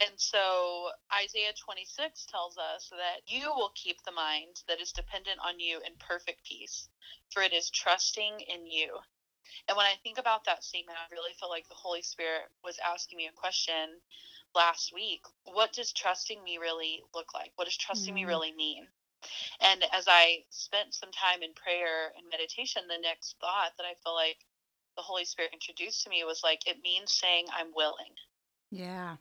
And 0.00 0.12
so 0.20 0.90
Isaiah 1.12 1.52
26 1.64 2.26
tells 2.26 2.58
us 2.58 2.88
that 2.90 3.20
you 3.26 3.50
will 3.54 3.72
keep 3.74 4.02
the 4.04 4.12
mind 4.12 4.62
that 4.68 4.80
is 4.80 4.92
dependent 4.92 5.40
on 5.40 5.60
you 5.60 5.80
in 5.86 5.94
perfect 5.98 6.44
peace, 6.44 6.88
for 7.30 7.42
it 7.42 7.52
is 7.52 7.70
trusting 7.70 8.40
in 8.40 8.66
you. 8.66 8.98
And 9.68 9.76
when 9.76 9.86
I 9.86 9.94
think 10.02 10.18
about 10.18 10.44
that 10.44 10.64
statement, 10.64 10.98
I 10.98 11.12
really 11.12 11.32
feel 11.38 11.48
like 11.48 11.68
the 11.68 11.74
Holy 11.74 12.02
Spirit 12.02 12.50
was 12.62 12.78
asking 12.84 13.16
me 13.16 13.26
a 13.26 13.32
question 13.32 14.00
last 14.54 14.92
week. 14.94 15.22
What 15.44 15.72
does 15.72 15.92
trusting 15.92 16.42
me 16.42 16.58
really 16.58 17.02
look 17.14 17.34
like? 17.34 17.52
What 17.56 17.64
does 17.66 17.76
trusting 17.76 18.14
mm-hmm. 18.14 18.26
me 18.26 18.32
really 18.32 18.52
mean? 18.52 18.86
And 19.60 19.84
as 19.92 20.04
I 20.06 20.44
spent 20.50 20.92
some 20.92 21.10
time 21.12 21.42
in 21.42 21.54
prayer 21.54 22.12
and 22.16 22.28
meditation, 22.30 22.82
the 22.88 23.00
next 23.00 23.36
thought 23.40 23.72
that 23.78 23.86
I 23.86 23.94
feel 24.04 24.14
like 24.14 24.38
the 24.96 25.02
Holy 25.02 25.24
Spirit 25.24 25.52
introduced 25.52 26.04
to 26.04 26.10
me 26.10 26.24
was 26.24 26.42
like, 26.44 26.66
it 26.66 26.82
means 26.84 27.12
saying, 27.12 27.46
I'm 27.52 27.72
willing. 27.74 28.14
Yeah. 28.70 29.16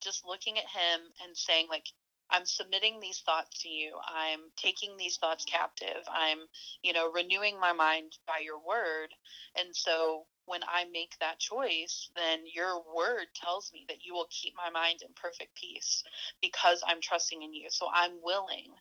Just 0.00 0.24
looking 0.26 0.58
at 0.58 0.64
Him 0.64 1.00
and 1.22 1.36
saying, 1.36 1.66
like, 1.68 1.86
I'm 2.32 2.46
submitting 2.46 2.98
these 2.98 3.20
thoughts 3.20 3.62
to 3.62 3.68
you. 3.68 3.92
I'm 4.08 4.40
taking 4.56 4.96
these 4.96 5.18
thoughts 5.18 5.44
captive. 5.44 6.02
I'm, 6.08 6.38
you 6.82 6.92
know, 6.92 7.12
renewing 7.12 7.60
my 7.60 7.72
mind 7.72 8.16
by 8.26 8.38
your 8.42 8.58
word. 8.58 9.08
And 9.54 9.68
so 9.76 10.24
when 10.46 10.62
I 10.64 10.84
make 10.92 11.12
that 11.20 11.38
choice, 11.38 12.10
then 12.16 12.40
your 12.52 12.82
word 12.96 13.26
tells 13.34 13.70
me 13.72 13.84
that 13.88 14.04
you 14.04 14.14
will 14.14 14.28
keep 14.30 14.54
my 14.56 14.70
mind 14.70 15.00
in 15.02 15.12
perfect 15.14 15.54
peace 15.54 16.02
because 16.40 16.82
I'm 16.86 17.00
trusting 17.00 17.42
in 17.42 17.54
you. 17.54 17.66
So 17.68 17.86
I'm 17.92 18.12
willing 18.22 18.72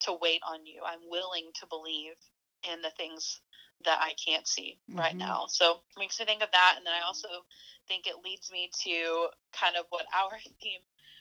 to 0.00 0.16
wait 0.20 0.40
on 0.48 0.64
you. 0.64 0.82
I'm 0.86 1.10
willing 1.10 1.50
to 1.60 1.66
believe 1.66 2.14
in 2.72 2.80
the 2.80 2.90
things 2.96 3.40
that 3.84 3.98
I 4.00 4.12
can't 4.24 4.46
see 4.46 4.78
mm-hmm. 4.88 4.98
right 4.98 5.16
now. 5.16 5.46
So 5.48 5.80
it 5.96 5.98
makes 5.98 6.18
me 6.20 6.26
think 6.26 6.42
of 6.42 6.50
that. 6.52 6.74
And 6.76 6.86
then 6.86 6.94
I 6.94 7.06
also 7.06 7.28
think 7.88 8.06
it 8.06 8.22
leads 8.24 8.50
me 8.52 8.70
to 8.84 9.28
kind 9.52 9.76
of 9.76 9.86
what 9.90 10.06
our 10.14 10.38
theme 10.62 10.80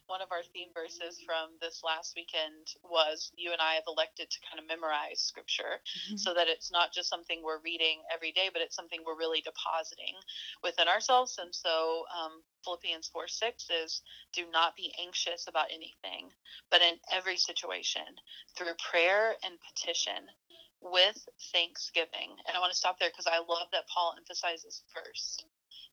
one 0.09 0.25
of 0.25 0.33
our 0.33 0.41
theme 0.41 0.73
verses 0.73 1.21
from 1.21 1.53
this 1.61 1.85
last 1.85 2.17
weekend 2.17 2.65
was 2.81 3.29
you 3.37 3.53
and 3.53 3.61
I 3.61 3.77
have 3.77 3.85
elected 3.85 4.25
to 4.25 4.39
kind 4.49 4.57
of 4.57 4.65
memorize 4.65 5.21
scripture 5.21 5.77
mm-hmm. 5.85 6.17
so 6.17 6.33
that 6.33 6.49
it's 6.49 6.73
not 6.73 6.89
just 6.91 7.13
something 7.13 7.45
we're 7.45 7.61
reading 7.61 8.01
every 8.09 8.33
day, 8.33 8.49
but 8.51 8.65
it's 8.65 8.75
something 8.75 9.05
we're 9.05 9.21
really 9.21 9.45
depositing 9.45 10.17
within 10.65 10.89
ourselves. 10.89 11.37
And 11.37 11.53
so 11.53 12.09
um, 12.09 12.41
Philippians 12.65 13.13
4 13.13 13.29
6 13.29 13.69
is 13.85 14.01
do 14.33 14.49
not 14.49 14.75
be 14.75 14.89
anxious 14.97 15.45
about 15.45 15.69
anything, 15.69 16.33
but 16.73 16.81
in 16.81 16.97
every 17.13 17.37
situation, 17.37 18.09
through 18.57 18.73
prayer 18.81 19.37
and 19.45 19.61
petition, 19.61 20.25
with 20.81 21.21
thanksgiving. 21.53 22.33
And 22.47 22.55
I 22.55 22.59
want 22.59 22.71
to 22.71 22.77
stop 22.77 22.97
there 22.97 23.13
because 23.13 23.27
I 23.27 23.45
love 23.45 23.69
that 23.77 23.87
Paul 23.93 24.15
emphasizes 24.17 24.81
first. 24.89 25.45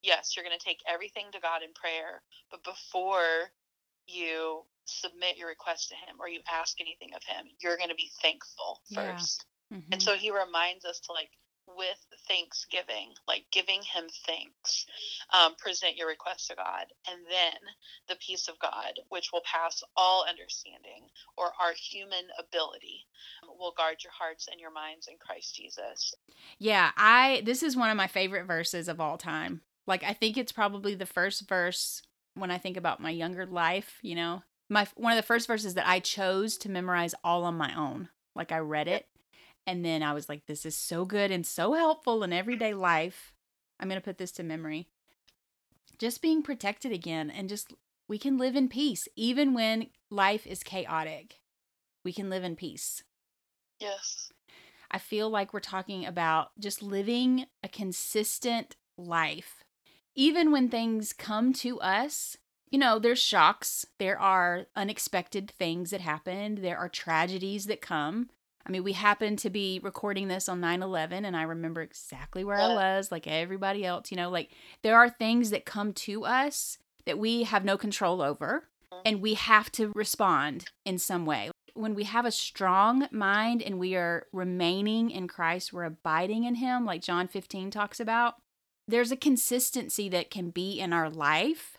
Yes, 0.02 0.32
you're 0.32 0.44
going 0.44 0.56
to 0.56 0.64
take 0.64 0.78
everything 0.86 1.26
to 1.32 1.40
God 1.40 1.62
in 1.62 1.74
prayer, 1.74 2.22
but 2.50 2.62
before 2.62 3.50
you 4.06 4.62
submit 4.84 5.36
your 5.36 5.48
request 5.48 5.88
to 5.88 5.94
him 5.94 6.16
or 6.20 6.28
you 6.28 6.40
ask 6.50 6.80
anything 6.80 7.10
of 7.14 7.22
him, 7.24 7.46
you're 7.60 7.76
going 7.76 7.90
to 7.90 7.94
be 7.96 8.10
thankful 8.22 8.80
first. 8.94 9.44
Yeah. 9.70 9.78
Mm-hmm. 9.78 9.92
And 9.92 10.02
so 10.02 10.14
he 10.14 10.30
reminds 10.30 10.84
us 10.84 11.00
to 11.00 11.12
like 11.12 11.30
with 11.76 11.98
thanksgiving, 12.28 13.10
like 13.26 13.44
giving 13.52 13.82
him 13.82 14.04
thanks, 14.26 14.86
um, 15.32 15.54
present 15.56 15.96
your 15.96 16.08
request 16.08 16.48
to 16.48 16.54
God. 16.54 16.86
And 17.08 17.20
then 17.28 17.58
the 18.08 18.16
peace 18.24 18.48
of 18.48 18.58
God, 18.60 18.92
which 19.08 19.30
will 19.32 19.42
pass 19.44 19.82
all 19.96 20.24
understanding 20.28 21.08
or 21.36 21.46
our 21.60 21.72
human 21.72 22.26
ability, 22.38 23.06
will 23.58 23.74
guard 23.76 23.96
your 24.04 24.12
hearts 24.12 24.48
and 24.50 24.60
your 24.60 24.72
minds 24.72 25.08
in 25.08 25.14
Christ 25.18 25.56
Jesus. 25.56 26.14
Yeah, 26.58 26.90
I 26.96 27.42
this 27.44 27.62
is 27.62 27.76
one 27.76 27.90
of 27.90 27.96
my 27.96 28.06
favorite 28.06 28.46
verses 28.46 28.88
of 28.88 29.00
all 29.00 29.18
time. 29.18 29.62
Like 29.86 30.04
I 30.04 30.12
think 30.12 30.36
it's 30.36 30.52
probably 30.52 30.94
the 30.94 31.06
first 31.06 31.48
verse 31.48 32.02
when 32.36 32.50
I 32.50 32.58
think 32.58 32.76
about 32.76 33.00
my 33.00 33.10
younger 33.10 33.46
life, 33.46 33.98
you 34.02 34.14
know, 34.14 34.42
my 34.68 34.86
one 34.96 35.12
of 35.12 35.16
the 35.16 35.26
first 35.26 35.46
verses 35.46 35.74
that 35.74 35.88
I 35.88 36.00
chose 36.00 36.56
to 36.58 36.70
memorize 36.70 37.14
all 37.24 37.44
on 37.44 37.56
my 37.56 37.74
own. 37.74 38.08
Like 38.34 38.52
I 38.52 38.58
read 38.58 38.88
it 38.88 39.06
and 39.66 39.84
then 39.84 40.02
I 40.02 40.12
was 40.12 40.28
like 40.28 40.46
this 40.46 40.66
is 40.66 40.76
so 40.76 41.04
good 41.04 41.30
and 41.30 41.46
so 41.46 41.72
helpful 41.72 42.22
in 42.22 42.32
everyday 42.32 42.74
life. 42.74 43.32
I'm 43.80 43.88
going 43.88 44.00
to 44.00 44.04
put 44.04 44.18
this 44.18 44.32
to 44.32 44.42
memory. 44.42 44.88
Just 45.98 46.22
being 46.22 46.42
protected 46.42 46.92
again 46.92 47.30
and 47.30 47.48
just 47.48 47.72
we 48.08 48.18
can 48.18 48.38
live 48.38 48.54
in 48.54 48.68
peace 48.68 49.08
even 49.16 49.54
when 49.54 49.88
life 50.10 50.46
is 50.46 50.62
chaotic. 50.62 51.40
We 52.04 52.12
can 52.12 52.30
live 52.30 52.44
in 52.44 52.54
peace. 52.54 53.02
Yes. 53.80 54.30
I 54.90 54.98
feel 54.98 55.28
like 55.28 55.52
we're 55.52 55.60
talking 55.60 56.06
about 56.06 56.50
just 56.58 56.82
living 56.82 57.46
a 57.62 57.68
consistent 57.68 58.76
life 58.96 59.64
even 60.16 60.50
when 60.50 60.68
things 60.68 61.12
come 61.12 61.52
to 61.52 61.78
us, 61.80 62.36
you 62.70 62.78
know, 62.78 62.98
there's 62.98 63.22
shocks, 63.22 63.86
there 63.98 64.18
are 64.18 64.66
unexpected 64.74 65.50
things 65.50 65.90
that 65.90 66.00
happen, 66.00 66.56
there 66.62 66.78
are 66.78 66.88
tragedies 66.88 67.66
that 67.66 67.80
come. 67.80 68.30
I 68.66 68.70
mean, 68.72 68.82
we 68.82 68.94
happen 68.94 69.36
to 69.36 69.50
be 69.50 69.78
recording 69.80 70.26
this 70.26 70.48
on 70.48 70.58
9 70.60 70.82
11, 70.82 71.24
and 71.24 71.36
I 71.36 71.42
remember 71.42 71.82
exactly 71.82 72.42
where 72.42 72.56
I 72.56 72.74
was, 72.74 73.12
like 73.12 73.28
everybody 73.28 73.84
else. 73.84 74.10
You 74.10 74.16
know, 74.16 74.30
like 74.30 74.50
there 74.82 74.96
are 74.96 75.08
things 75.08 75.50
that 75.50 75.64
come 75.64 75.92
to 75.92 76.24
us 76.24 76.78
that 77.04 77.18
we 77.18 77.44
have 77.44 77.64
no 77.64 77.76
control 77.76 78.20
over, 78.20 78.64
mm-hmm. 78.92 79.02
and 79.04 79.22
we 79.22 79.34
have 79.34 79.70
to 79.72 79.92
respond 79.94 80.70
in 80.84 80.98
some 80.98 81.26
way. 81.26 81.50
When 81.74 81.94
we 81.94 82.04
have 82.04 82.24
a 82.24 82.32
strong 82.32 83.06
mind 83.12 83.62
and 83.62 83.78
we 83.78 83.94
are 83.94 84.26
remaining 84.32 85.10
in 85.10 85.28
Christ, 85.28 85.72
we're 85.72 85.84
abiding 85.84 86.42
in 86.42 86.56
Him, 86.56 86.84
like 86.84 87.02
John 87.02 87.28
15 87.28 87.70
talks 87.70 88.00
about, 88.00 88.34
there's 88.88 89.12
a 89.12 89.16
consistency 89.16 90.08
that 90.08 90.30
can 90.30 90.50
be 90.50 90.78
in 90.78 90.92
our 90.92 91.10
life 91.10 91.78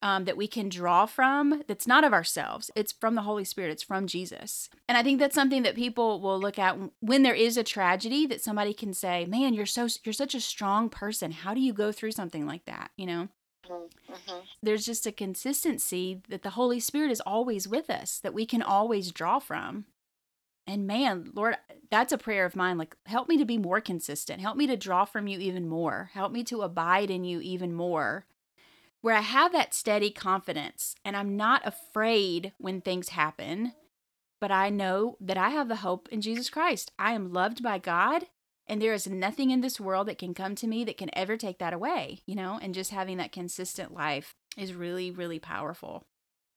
um, 0.00 0.24
that 0.24 0.36
we 0.36 0.46
can 0.46 0.68
draw 0.68 1.06
from 1.06 1.62
that's 1.66 1.86
not 1.86 2.04
of 2.04 2.12
ourselves. 2.12 2.70
It's 2.76 2.92
from 2.92 3.14
the 3.14 3.22
Holy 3.22 3.44
Spirit, 3.44 3.72
it's 3.72 3.82
from 3.82 4.06
Jesus. 4.06 4.68
And 4.88 4.96
I 4.96 5.02
think 5.02 5.18
that's 5.18 5.34
something 5.34 5.62
that 5.64 5.74
people 5.74 6.20
will 6.20 6.38
look 6.38 6.58
at 6.58 6.78
when 7.00 7.22
there 7.22 7.34
is 7.34 7.56
a 7.56 7.64
tragedy 7.64 8.26
that 8.26 8.40
somebody 8.40 8.72
can 8.72 8.94
say, 8.94 9.26
Man, 9.26 9.54
you're 9.54 9.66
so 9.66 9.88
you're 10.04 10.12
such 10.12 10.34
a 10.34 10.40
strong 10.40 10.88
person. 10.88 11.32
How 11.32 11.54
do 11.54 11.60
you 11.60 11.72
go 11.72 11.90
through 11.90 12.12
something 12.12 12.46
like 12.46 12.64
that? 12.66 12.90
You 12.96 13.06
know? 13.06 13.28
Mm-hmm. 13.68 14.12
mm-hmm. 14.12 14.38
There's 14.62 14.84
just 14.84 15.06
a 15.06 15.12
consistency 15.12 16.22
that 16.28 16.42
the 16.42 16.50
Holy 16.50 16.80
Spirit 16.80 17.10
is 17.10 17.20
always 17.20 17.66
with 17.66 17.90
us, 17.90 18.18
that 18.20 18.34
we 18.34 18.46
can 18.46 18.62
always 18.62 19.10
draw 19.10 19.38
from. 19.38 19.86
And 20.68 20.86
man, 20.86 21.30
Lord, 21.34 21.56
that's 21.90 22.12
a 22.12 22.18
prayer 22.18 22.44
of 22.44 22.54
mine. 22.54 22.76
Like, 22.76 22.94
help 23.06 23.26
me 23.26 23.38
to 23.38 23.46
be 23.46 23.56
more 23.56 23.80
consistent. 23.80 24.42
Help 24.42 24.56
me 24.56 24.66
to 24.66 24.76
draw 24.76 25.06
from 25.06 25.26
you 25.26 25.38
even 25.38 25.66
more. 25.66 26.10
Help 26.12 26.30
me 26.30 26.44
to 26.44 26.60
abide 26.60 27.10
in 27.10 27.24
you 27.24 27.40
even 27.40 27.72
more. 27.72 28.26
Where 29.00 29.14
I 29.14 29.22
have 29.22 29.52
that 29.52 29.72
steady 29.72 30.10
confidence 30.10 30.94
and 31.04 31.16
I'm 31.16 31.36
not 31.36 31.66
afraid 31.66 32.52
when 32.58 32.82
things 32.82 33.08
happen, 33.10 33.72
but 34.40 34.50
I 34.50 34.68
know 34.68 35.16
that 35.20 35.38
I 35.38 35.48
have 35.50 35.68
the 35.68 35.76
hope 35.76 36.06
in 36.10 36.20
Jesus 36.20 36.50
Christ. 36.50 36.92
I 36.98 37.12
am 37.12 37.32
loved 37.32 37.62
by 37.62 37.78
God, 37.78 38.26
and 38.66 38.82
there 38.82 38.92
is 38.92 39.06
nothing 39.06 39.50
in 39.50 39.62
this 39.62 39.80
world 39.80 40.08
that 40.08 40.18
can 40.18 40.34
come 40.34 40.54
to 40.56 40.66
me 40.66 40.84
that 40.84 40.98
can 40.98 41.10
ever 41.14 41.38
take 41.38 41.58
that 41.60 41.72
away, 41.72 42.20
you 42.26 42.34
know? 42.34 42.58
And 42.60 42.74
just 42.74 42.90
having 42.90 43.16
that 43.16 43.32
consistent 43.32 43.94
life 43.94 44.34
is 44.56 44.74
really, 44.74 45.10
really 45.10 45.38
powerful. 45.38 46.04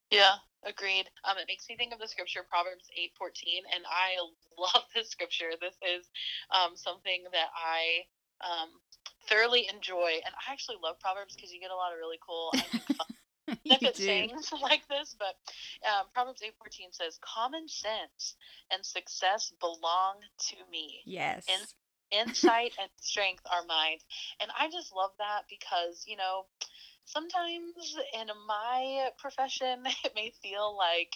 Yeah, 0.10 0.34
Agreed. 0.63 1.10
Um, 1.26 1.38
it 1.38 1.50
makes 1.50 1.65
me 1.67 1.76
think 1.76 1.93
of 1.93 2.00
the 2.00 2.08
scripture 2.08 2.45
Proverbs 2.47 2.86
eight 2.93 3.12
fourteen, 3.17 3.63
and 3.74 3.84
I 3.89 4.21
love 4.58 4.86
this 4.93 5.10
scripture. 5.10 5.58
This 5.60 5.76
is 5.82 6.06
um, 6.54 6.78
something 6.78 7.26
that 7.34 7.50
I 7.58 8.06
um, 8.45 8.69
thoroughly 9.28 9.65
enjoy, 9.74 10.21
and 10.21 10.34
I 10.38 10.54
actually 10.54 10.78
love 10.84 11.00
Proverbs 11.00 11.36
because 11.36 11.52
you 11.52 11.60
get 11.60 11.71
a 11.71 11.76
lot 11.76 11.93
of 11.93 11.97
really 11.97 12.19
cool. 12.21 12.54
snippet 13.65 13.95
sayings 13.95 14.52
like 14.62 14.88
this, 14.88 15.15
but 15.17 15.34
um, 15.88 16.08
Proverbs 16.13 16.41
eight 16.45 16.54
fourteen 16.58 16.91
says, 16.91 17.17
"Common 17.21 17.67
sense 17.67 18.36
and 18.71 18.86
success 18.86 19.54
belong 19.60 20.21
to 20.50 20.58
me." 20.71 21.02
Yes. 21.06 21.45
In- 21.50 22.21
insight 22.21 22.74
and 22.80 22.89
strength 23.00 23.43
are 23.52 23.65
mine, 23.65 23.97
and 24.39 24.52
I 24.58 24.69
just 24.69 24.93
love 24.93 25.12
that 25.17 25.43
because 25.50 26.04
you 26.06 26.17
know 26.17 26.45
sometimes 27.05 27.95
in 28.13 28.27
my 28.47 29.09
profession, 29.17 29.83
it 30.05 30.13
may 30.15 30.33
feel 30.41 30.75
like 30.77 31.15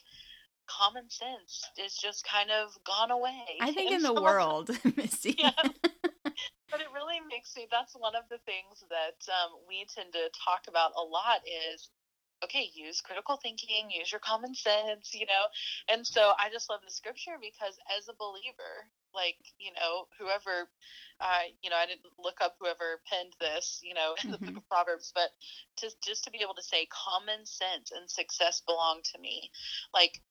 common 0.68 1.10
sense 1.10 1.70
is 1.78 1.96
just 1.96 2.26
kind 2.26 2.50
of 2.50 2.70
gone 2.84 3.12
away. 3.12 3.46
I 3.62 3.72
think 3.72 3.92
in 3.96 4.02
the 4.02 4.14
world, 4.14 4.70
Missy. 4.98 5.36
Yeah. 5.38 5.52
but 5.62 6.82
it 6.82 6.92
really 6.94 7.22
makes 7.30 7.56
me, 7.56 7.68
that's 7.72 7.96
one 7.98 8.16
of 8.16 8.24
the 8.30 8.40
things 8.46 8.84
that 8.90 9.20
um, 9.32 9.58
we 9.68 9.86
tend 9.94 10.14
to 10.14 10.30
talk 10.44 10.66
about 10.68 10.92
a 10.98 11.04
lot 11.04 11.42
is 11.46 11.90
okay, 12.44 12.70
use 12.76 13.02
critical 13.02 13.40
thinking, 13.42 13.90
use 13.90 14.12
your 14.12 14.20
common 14.20 14.54
sense, 14.54 15.14
you 15.14 15.26
know? 15.26 15.46
And 15.90 16.06
so 16.06 16.34
I 16.38 16.50
just 16.52 16.70
love 16.70 16.82
the 16.86 16.92
scripture 16.92 17.40
because 17.40 17.80
as 17.98 18.08
a 18.08 18.14
believer, 18.20 18.86
like 19.16 19.38
you 19.58 19.72
know 19.74 20.08
whoever 20.20 20.70
uh, 21.22 21.48
you 21.62 21.70
know 21.70 21.76
i 21.76 21.86
didn't 21.86 22.06
look 22.20 22.40
up 22.42 22.56
whoever 22.60 23.02
penned 23.10 23.34
this 23.40 23.80
you 23.84 23.94
know 23.94 24.16
in 24.24 24.32
the 24.32 24.38
mm-hmm. 24.38 24.54
book 24.54 24.58
of 24.58 24.70
proverbs 24.70 25.12
but 25.16 25.30
to 25.78 25.90
just 26.04 26.24
to 26.24 26.32
be 26.32 26.40
able 26.42 26.54
to 26.54 26.64
say 26.64 26.88
common 26.92 27.46
sense 27.46 27.92
and 27.92 28.10
success 28.10 28.62
belong 28.66 29.00
to 29.04 29.20
me 29.20 29.50
like 29.94 30.22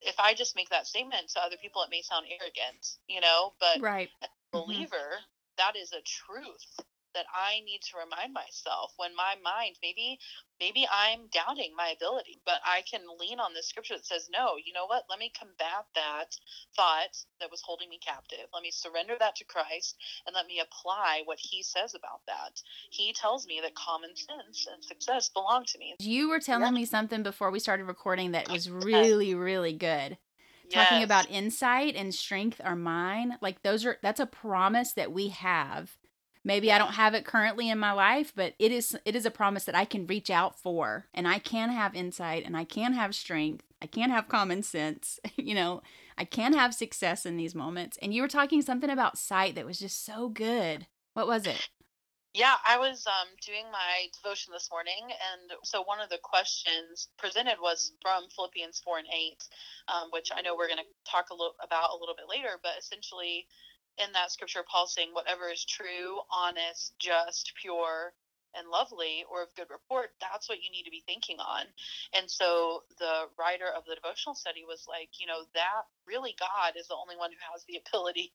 if 0.00 0.18
i 0.18 0.34
just 0.34 0.56
make 0.56 0.70
that 0.70 0.86
statement 0.86 1.28
to 1.28 1.40
other 1.40 1.56
people 1.60 1.82
it 1.82 1.90
may 1.90 2.02
sound 2.02 2.26
arrogant 2.28 2.98
you 3.08 3.20
know 3.20 3.52
but 3.60 3.80
right 3.80 4.08
as 4.22 4.28
a 4.28 4.56
mm-hmm. 4.56 4.64
believer 4.64 4.96
mm-hmm. 4.96 5.56
that 5.58 5.76
is 5.76 5.92
a 5.92 6.02
truth 6.02 6.86
that 7.16 7.26
I 7.32 7.64
need 7.64 7.80
to 7.88 7.96
remind 7.96 8.36
myself 8.36 8.92
when 8.96 9.16
my 9.16 9.34
mind 9.42 9.76
maybe 9.82 10.20
maybe 10.60 10.86
I'm 10.86 11.28
doubting 11.32 11.72
my 11.76 11.96
ability, 11.96 12.40
but 12.44 12.60
I 12.64 12.82
can 12.88 13.00
lean 13.18 13.40
on 13.40 13.52
the 13.52 13.62
scripture 13.62 13.96
that 13.96 14.06
says, 14.06 14.28
"No, 14.30 14.56
you 14.56 14.72
know 14.72 14.86
what? 14.86 15.04
Let 15.08 15.18
me 15.18 15.32
combat 15.36 15.88
that 15.96 16.36
thought 16.76 17.16
that 17.40 17.50
was 17.50 17.62
holding 17.62 17.88
me 17.88 17.98
captive. 17.98 18.46
Let 18.52 18.62
me 18.62 18.70
surrender 18.70 19.16
that 19.18 19.36
to 19.36 19.44
Christ 19.44 19.96
and 20.26 20.34
let 20.34 20.46
me 20.46 20.60
apply 20.60 21.22
what 21.24 21.38
he 21.40 21.62
says 21.62 21.94
about 21.94 22.20
that." 22.26 22.60
He 22.90 23.12
tells 23.12 23.46
me 23.46 23.60
that 23.62 23.74
common 23.74 24.14
sense 24.14 24.66
and 24.70 24.84
success 24.84 25.30
belong 25.30 25.64
to 25.72 25.78
me. 25.78 25.96
You 25.98 26.28
were 26.28 26.40
telling 26.40 26.74
yeah. 26.74 26.80
me 26.80 26.84
something 26.84 27.22
before 27.22 27.50
we 27.50 27.58
started 27.58 27.84
recording 27.84 28.32
that 28.32 28.50
was 28.50 28.70
really 28.86 29.34
really 29.34 29.72
good 29.72 30.18
talking 30.70 30.98
yes. 30.98 31.04
about 31.04 31.30
insight 31.30 31.94
and 31.94 32.14
strength 32.14 32.60
are 32.64 32.76
mine 32.76 33.36
like 33.40 33.62
those 33.62 33.84
are 33.86 33.98
that's 34.02 34.20
a 34.20 34.26
promise 34.26 34.92
that 34.92 35.12
we 35.12 35.28
have 35.28 35.96
Maybe 36.46 36.70
I 36.70 36.78
don't 36.78 36.94
have 36.94 37.12
it 37.12 37.24
currently 37.24 37.68
in 37.68 37.80
my 37.80 37.90
life, 37.90 38.32
but 38.32 38.54
it 38.60 38.70
is 38.70 38.96
it 39.04 39.16
is 39.16 39.26
a 39.26 39.32
promise 39.32 39.64
that 39.64 39.74
I 39.74 39.84
can 39.84 40.06
reach 40.06 40.30
out 40.30 40.56
for 40.56 41.08
and 41.12 41.26
I 41.26 41.40
can 41.40 41.70
have 41.70 41.96
insight 41.96 42.46
and 42.46 42.56
I 42.56 42.62
can 42.62 42.92
have 42.92 43.16
strength. 43.16 43.64
I 43.82 43.86
can 43.88 44.10
have 44.10 44.28
common 44.28 44.62
sense. 44.62 45.18
you 45.36 45.56
know, 45.56 45.82
I 46.16 46.24
can 46.24 46.52
have 46.52 46.72
success 46.72 47.26
in 47.26 47.36
these 47.36 47.56
moments. 47.56 47.98
And 48.00 48.14
you 48.14 48.22
were 48.22 48.28
talking 48.28 48.62
something 48.62 48.88
about 48.88 49.18
sight 49.18 49.56
that 49.56 49.66
was 49.66 49.80
just 49.80 50.06
so 50.06 50.28
good. 50.28 50.86
What 51.14 51.26
was 51.26 51.48
it? 51.48 51.68
Yeah, 52.32 52.54
I 52.64 52.78
was 52.78 53.04
um, 53.08 53.28
doing 53.44 53.64
my 53.72 54.06
devotion 54.12 54.52
this 54.52 54.68
morning, 54.70 55.08
and 55.08 55.58
so 55.64 55.80
one 55.82 56.00
of 56.00 56.10
the 56.10 56.18
questions 56.22 57.08
presented 57.16 57.56
was 57.62 57.92
from 58.02 58.28
Philippians 58.28 58.78
4 58.84 58.98
and 58.98 59.08
8, 59.08 59.48
um, 59.88 60.08
which 60.12 60.28
I 60.36 60.42
know 60.42 60.54
we're 60.54 60.68
going 60.68 60.84
to 60.84 61.10
talk 61.10 61.30
a 61.30 61.34
little 61.34 61.56
about 61.64 61.96
a 61.96 61.98
little 61.98 62.14
bit 62.14 62.28
later, 62.28 62.60
but 62.62 62.72
essentially 62.78 63.46
in 63.98 64.12
that 64.12 64.30
scripture, 64.30 64.64
Paul's 64.70 64.94
saying, 64.94 65.10
whatever 65.12 65.48
is 65.48 65.64
true, 65.64 66.20
honest, 66.30 66.94
just, 66.98 67.52
pure, 67.60 68.12
and 68.56 68.68
lovely 68.68 69.24
or 69.30 69.42
of 69.42 69.54
good 69.54 69.68
report, 69.68 70.10
that's 70.20 70.48
what 70.48 70.62
you 70.64 70.70
need 70.72 70.84
to 70.84 70.90
be 70.90 71.04
thinking 71.04 71.36
on. 71.38 71.64
And 72.16 72.30
so 72.30 72.84
the 72.98 73.28
writer 73.38 73.68
of 73.68 73.84
the 73.84 73.94
devotional 73.94 74.34
study 74.34 74.64
was 74.66 74.84
like, 74.88 75.10
you 75.20 75.26
know, 75.26 75.44
that 75.52 75.84
really 76.08 76.34
God 76.40 76.72
is 76.78 76.88
the 76.88 76.96
only 76.96 77.16
one 77.16 77.30
who 77.32 77.42
has 77.52 77.64
the 77.68 77.76
ability 77.76 78.32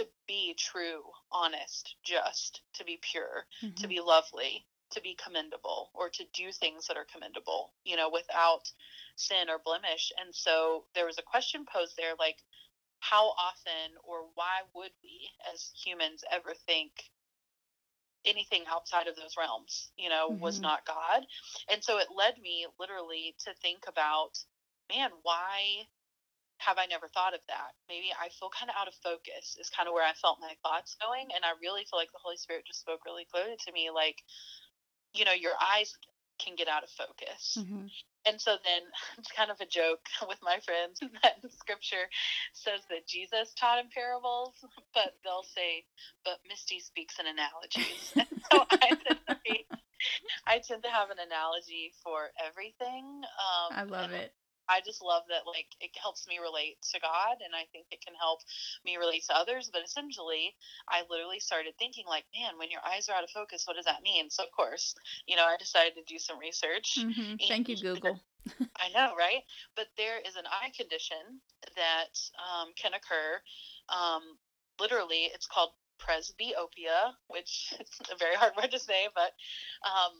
to 0.00 0.06
be 0.26 0.56
true, 0.58 1.02
honest, 1.30 1.96
just, 2.02 2.62
to 2.74 2.84
be 2.84 2.98
pure, 3.12 3.44
mm-hmm. 3.62 3.74
to 3.76 3.88
be 3.88 4.00
lovely, 4.00 4.64
to 4.92 5.02
be 5.02 5.16
commendable, 5.22 5.90
or 5.92 6.08
to 6.08 6.24
do 6.32 6.50
things 6.50 6.86
that 6.88 6.96
are 6.96 7.06
commendable, 7.12 7.72
you 7.84 7.96
know, 7.96 8.08
without 8.08 8.64
sin 9.16 9.50
or 9.50 9.60
blemish. 9.62 10.12
And 10.16 10.34
so 10.34 10.84
there 10.94 11.04
was 11.04 11.18
a 11.18 11.30
question 11.30 11.66
posed 11.70 11.92
there 11.98 12.16
like, 12.18 12.40
how 13.00 13.28
often 13.38 13.96
or 14.04 14.26
why 14.34 14.66
would 14.74 14.90
we 15.02 15.30
as 15.52 15.70
humans 15.74 16.24
ever 16.30 16.52
think 16.66 16.92
anything 18.26 18.64
outside 18.68 19.06
of 19.06 19.16
those 19.16 19.36
realms, 19.38 19.90
you 19.96 20.08
know, 20.08 20.30
mm-hmm. 20.30 20.42
was 20.42 20.60
not 20.60 20.86
God. 20.86 21.22
And 21.70 21.82
so 21.82 21.98
it 21.98 22.08
led 22.14 22.34
me 22.42 22.66
literally 22.78 23.34
to 23.46 23.54
think 23.62 23.84
about, 23.86 24.38
man, 24.90 25.10
why 25.22 25.86
have 26.58 26.78
I 26.78 26.86
never 26.86 27.06
thought 27.06 27.34
of 27.34 27.40
that? 27.46 27.78
Maybe 27.88 28.10
I 28.10 28.28
feel 28.34 28.50
kind 28.50 28.68
of 28.68 28.76
out 28.76 28.88
of 28.88 28.94
focus, 28.98 29.56
is 29.60 29.70
kind 29.70 29.86
of 29.86 29.94
where 29.94 30.04
I 30.06 30.12
felt 30.18 30.42
my 30.42 30.58
thoughts 30.62 30.98
going. 30.98 31.30
And 31.34 31.46
I 31.46 31.54
really 31.62 31.86
feel 31.86 31.98
like 31.98 32.10
the 32.10 32.22
Holy 32.22 32.36
Spirit 32.36 32.66
just 32.66 32.80
spoke 32.80 33.06
really 33.06 33.26
clearly 33.30 33.56
to 33.66 33.72
me 33.72 33.90
like, 33.94 34.18
you 35.14 35.24
know, 35.24 35.32
your 35.32 35.54
eyes 35.56 35.94
can 36.38 36.54
get 36.56 36.68
out 36.68 36.82
of 36.82 36.90
focus. 36.90 37.58
Mm-hmm. 37.58 37.86
And 38.26 38.40
so 38.40 38.56
then 38.64 38.82
it's 39.18 39.32
kind 39.32 39.50
of 39.50 39.60
a 39.60 39.66
joke 39.66 40.06
with 40.28 40.38
my 40.42 40.58
friends 40.64 41.00
that 41.22 41.40
scripture 41.58 42.08
says 42.52 42.80
that 42.90 43.06
Jesus 43.06 43.54
taught 43.58 43.78
in 43.78 43.90
parables, 43.90 44.54
but 44.94 45.14
they'll 45.24 45.46
say, 45.54 45.84
but 46.24 46.38
Misty 46.48 46.80
speaks 46.80 47.16
in 47.18 47.26
analogies. 47.26 48.14
so 48.52 48.64
I 48.70 48.88
tend, 48.94 49.20
to 49.28 49.36
be, 49.44 49.66
I 50.46 50.60
tend 50.60 50.82
to 50.84 50.90
have 50.90 51.10
an 51.10 51.18
analogy 51.24 51.92
for 52.02 52.30
everything. 52.38 53.22
Um, 53.24 53.68
I 53.72 53.82
love 53.84 54.12
it. 54.12 54.32
I 54.68 54.80
just 54.84 55.02
love 55.02 55.24
that 55.28 55.46
like 55.46 55.68
it 55.80 55.90
helps 56.00 56.26
me 56.28 56.38
relate 56.38 56.76
to 56.92 57.00
God 57.00 57.40
and 57.44 57.54
I 57.54 57.64
think 57.72 57.86
it 57.90 58.04
can 58.04 58.14
help 58.14 58.40
me 58.84 58.96
relate 58.96 59.24
to 59.28 59.36
others. 59.36 59.70
But 59.72 59.84
essentially 59.84 60.54
I 60.88 61.02
literally 61.10 61.40
started 61.40 61.74
thinking 61.78 62.04
like, 62.06 62.24
man, 62.36 62.58
when 62.58 62.70
your 62.70 62.84
eyes 62.84 63.08
are 63.08 63.16
out 63.16 63.24
of 63.24 63.30
focus, 63.30 63.64
what 63.66 63.76
does 63.76 63.86
that 63.86 64.02
mean? 64.02 64.30
So 64.30 64.44
of 64.44 64.52
course, 64.52 64.94
you 65.26 65.36
know, 65.36 65.44
I 65.44 65.56
decided 65.58 65.94
to 65.96 66.04
do 66.06 66.18
some 66.18 66.38
research. 66.38 66.98
Mm-hmm. 66.98 67.48
Thank 67.48 67.68
you, 67.68 67.76
Google. 67.76 68.20
I 68.80 68.88
know, 68.94 69.14
right? 69.16 69.42
But 69.76 69.88
there 69.96 70.20
is 70.24 70.36
an 70.36 70.44
eye 70.46 70.70
condition 70.76 71.40
that 71.76 72.14
um, 72.38 72.72
can 72.76 72.92
occur. 72.94 73.40
Um, 73.88 74.38
literally, 74.80 75.28
it's 75.34 75.46
called 75.46 75.70
presbyopia, 75.98 77.12
which 77.28 77.74
is 77.80 77.88
a 78.12 78.16
very 78.16 78.36
hard 78.36 78.54
word 78.56 78.70
to 78.70 78.78
say, 78.78 79.08
but 79.14 79.32
um, 79.84 80.12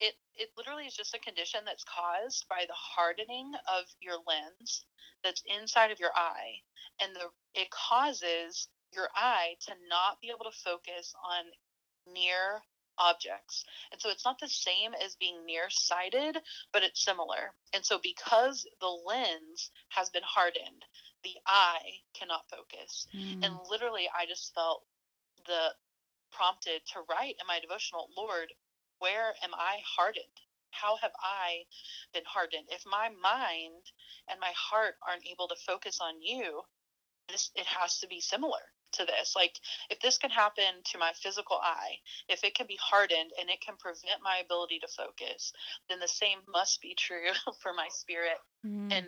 it 0.00 0.14
it 0.34 0.48
literally 0.56 0.84
is 0.84 0.94
just 0.94 1.14
a 1.14 1.18
condition 1.18 1.60
that's 1.64 1.84
caused 1.84 2.46
by 2.48 2.64
the 2.66 2.74
hardening 2.74 3.52
of 3.68 3.84
your 4.00 4.16
lens 4.26 4.84
that's 5.22 5.42
inside 5.46 5.90
of 5.90 6.00
your 6.00 6.12
eye 6.14 6.60
and 7.00 7.14
the 7.14 7.28
it 7.54 7.68
causes 7.70 8.68
your 8.92 9.08
eye 9.14 9.54
to 9.66 9.72
not 9.88 10.20
be 10.20 10.28
able 10.28 10.50
to 10.50 10.62
focus 10.64 11.14
on 11.24 11.44
near 12.12 12.62
objects. 12.98 13.64
And 13.90 14.00
so 14.00 14.10
it's 14.10 14.24
not 14.24 14.38
the 14.38 14.48
same 14.48 14.92
as 15.04 15.16
being 15.16 15.46
nearsighted, 15.46 16.36
but 16.72 16.82
it's 16.82 17.02
similar. 17.04 17.54
And 17.72 17.84
so 17.84 17.98
because 18.02 18.66
the 18.80 18.94
lens 19.06 19.70
has 19.88 20.10
been 20.10 20.22
hardened, 20.24 20.84
the 21.24 21.34
eye 21.46 22.02
cannot 22.18 22.44
focus. 22.50 23.06
Mm. 23.16 23.44
And 23.44 23.54
literally 23.68 24.08
I 24.14 24.26
just 24.26 24.52
felt 24.54 24.82
the 25.46 25.72
prompted 26.30 26.82
to 26.92 27.00
write 27.08 27.36
in 27.40 27.46
my 27.48 27.58
devotional, 27.60 28.08
Lord, 28.16 28.52
where 29.00 29.34
am 29.42 29.50
I 29.54 29.78
hardened? 29.84 30.40
How 30.70 30.96
have 31.02 31.12
I 31.20 31.64
been 32.14 32.24
hardened? 32.24 32.68
If 32.70 32.84
my 32.86 33.08
mind 33.20 33.84
and 34.30 34.38
my 34.40 34.52
heart 34.54 34.94
aren't 35.06 35.26
able 35.26 35.48
to 35.48 35.56
focus 35.66 35.98
on 36.00 36.22
you, 36.22 36.62
this 37.28 37.50
it 37.54 37.66
has 37.66 37.98
to 37.98 38.06
be 38.06 38.20
similar 38.20 38.62
to 38.92 39.04
this. 39.04 39.34
Like 39.36 39.54
if 39.88 40.00
this 40.00 40.18
can 40.18 40.30
happen 40.30 40.82
to 40.92 40.98
my 40.98 41.12
physical 41.20 41.58
eye, 41.62 41.98
if 42.28 42.44
it 42.44 42.54
can 42.54 42.66
be 42.66 42.78
hardened 42.80 43.32
and 43.40 43.50
it 43.50 43.60
can 43.60 43.76
prevent 43.78 44.22
my 44.22 44.40
ability 44.44 44.78
to 44.80 44.88
focus, 44.88 45.52
then 45.88 45.98
the 46.00 46.08
same 46.08 46.38
must 46.48 46.80
be 46.80 46.94
true 46.94 47.30
for 47.62 47.72
my 47.72 47.88
spirit 47.90 48.38
mm. 48.64 48.92
and 48.92 49.06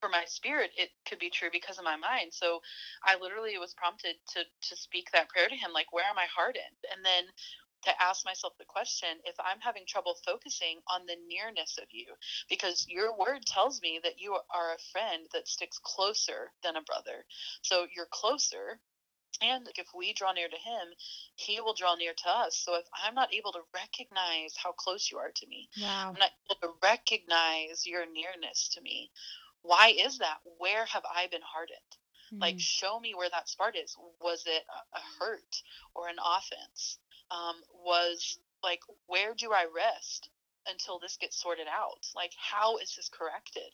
for 0.00 0.08
my 0.08 0.24
spirit 0.26 0.70
it 0.76 0.90
could 1.08 1.18
be 1.18 1.30
true 1.30 1.48
because 1.50 1.78
of 1.78 1.84
my 1.84 1.96
mind 1.96 2.28
so 2.30 2.60
i 3.02 3.16
literally 3.16 3.56
was 3.56 3.72
prompted 3.72 4.14
to 4.28 4.44
to 4.60 4.76
speak 4.76 5.10
that 5.10 5.28
prayer 5.28 5.48
to 5.48 5.56
him 5.56 5.72
like 5.72 5.90
where 5.90 6.04
am 6.04 6.18
i 6.18 6.26
hardened 6.28 6.80
and 6.94 7.02
then 7.02 7.24
to 7.84 8.02
ask 8.02 8.24
myself 8.24 8.54
the 8.58 8.64
question 8.64 9.08
if 9.24 9.36
I'm 9.38 9.60
having 9.60 9.84
trouble 9.86 10.16
focusing 10.24 10.80
on 10.88 11.06
the 11.06 11.16
nearness 11.28 11.78
of 11.80 11.88
you, 11.90 12.06
because 12.48 12.86
your 12.88 13.16
word 13.16 13.44
tells 13.46 13.80
me 13.82 14.00
that 14.02 14.20
you 14.20 14.32
are 14.32 14.72
a 14.72 14.90
friend 14.92 15.26
that 15.32 15.48
sticks 15.48 15.78
closer 15.82 16.52
than 16.62 16.76
a 16.76 16.82
brother. 16.82 17.24
So 17.62 17.86
you're 17.94 18.08
closer. 18.10 18.80
And 19.42 19.68
if 19.76 19.88
we 19.94 20.14
draw 20.14 20.32
near 20.32 20.48
to 20.48 20.56
him, 20.56 20.88
he 21.34 21.60
will 21.60 21.74
draw 21.74 21.94
near 21.94 22.14
to 22.14 22.28
us. 22.28 22.56
So 22.56 22.76
if 22.76 22.86
I'm 23.04 23.14
not 23.14 23.34
able 23.34 23.52
to 23.52 23.60
recognize 23.74 24.54
how 24.56 24.72
close 24.72 25.10
you 25.10 25.18
are 25.18 25.32
to 25.34 25.46
me, 25.46 25.68
wow. 25.80 26.08
I'm 26.08 26.18
not 26.18 26.30
able 26.50 26.60
to 26.62 26.78
recognize 26.82 27.84
your 27.84 28.06
nearness 28.10 28.70
to 28.74 28.80
me, 28.80 29.10
why 29.62 29.88
is 29.88 30.18
that? 30.18 30.38
Where 30.58 30.86
have 30.86 31.02
I 31.04 31.26
been 31.26 31.44
hardened? 31.44 31.78
Mm-hmm. 32.32 32.40
Like, 32.40 32.58
show 32.58 32.98
me 32.98 33.14
where 33.14 33.28
that 33.30 33.48
spark 33.48 33.74
is. 33.76 33.94
Was 34.20 34.44
it 34.46 34.64
a, 34.66 34.96
a 34.96 35.00
hurt 35.20 35.62
or 35.94 36.08
an 36.08 36.16
offense? 36.18 36.98
Um, 37.30 37.56
was 37.84 38.38
like, 38.62 38.80
where 39.06 39.34
do 39.34 39.52
I 39.52 39.66
rest 39.74 40.28
until 40.68 40.98
this 40.98 41.16
gets 41.16 41.40
sorted 41.40 41.66
out? 41.66 42.06
Like, 42.14 42.32
how 42.36 42.78
is 42.78 42.94
this 42.96 43.08
corrected? 43.08 43.70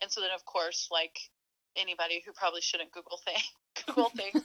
And 0.00 0.10
so 0.10 0.20
then, 0.20 0.30
of 0.34 0.44
course, 0.44 0.88
like 0.90 1.18
anybody 1.76 2.22
who 2.24 2.32
probably 2.32 2.60
shouldn't 2.60 2.92
Google 2.92 3.20
things, 3.26 3.46
Google 3.86 4.10
things. 4.16 4.42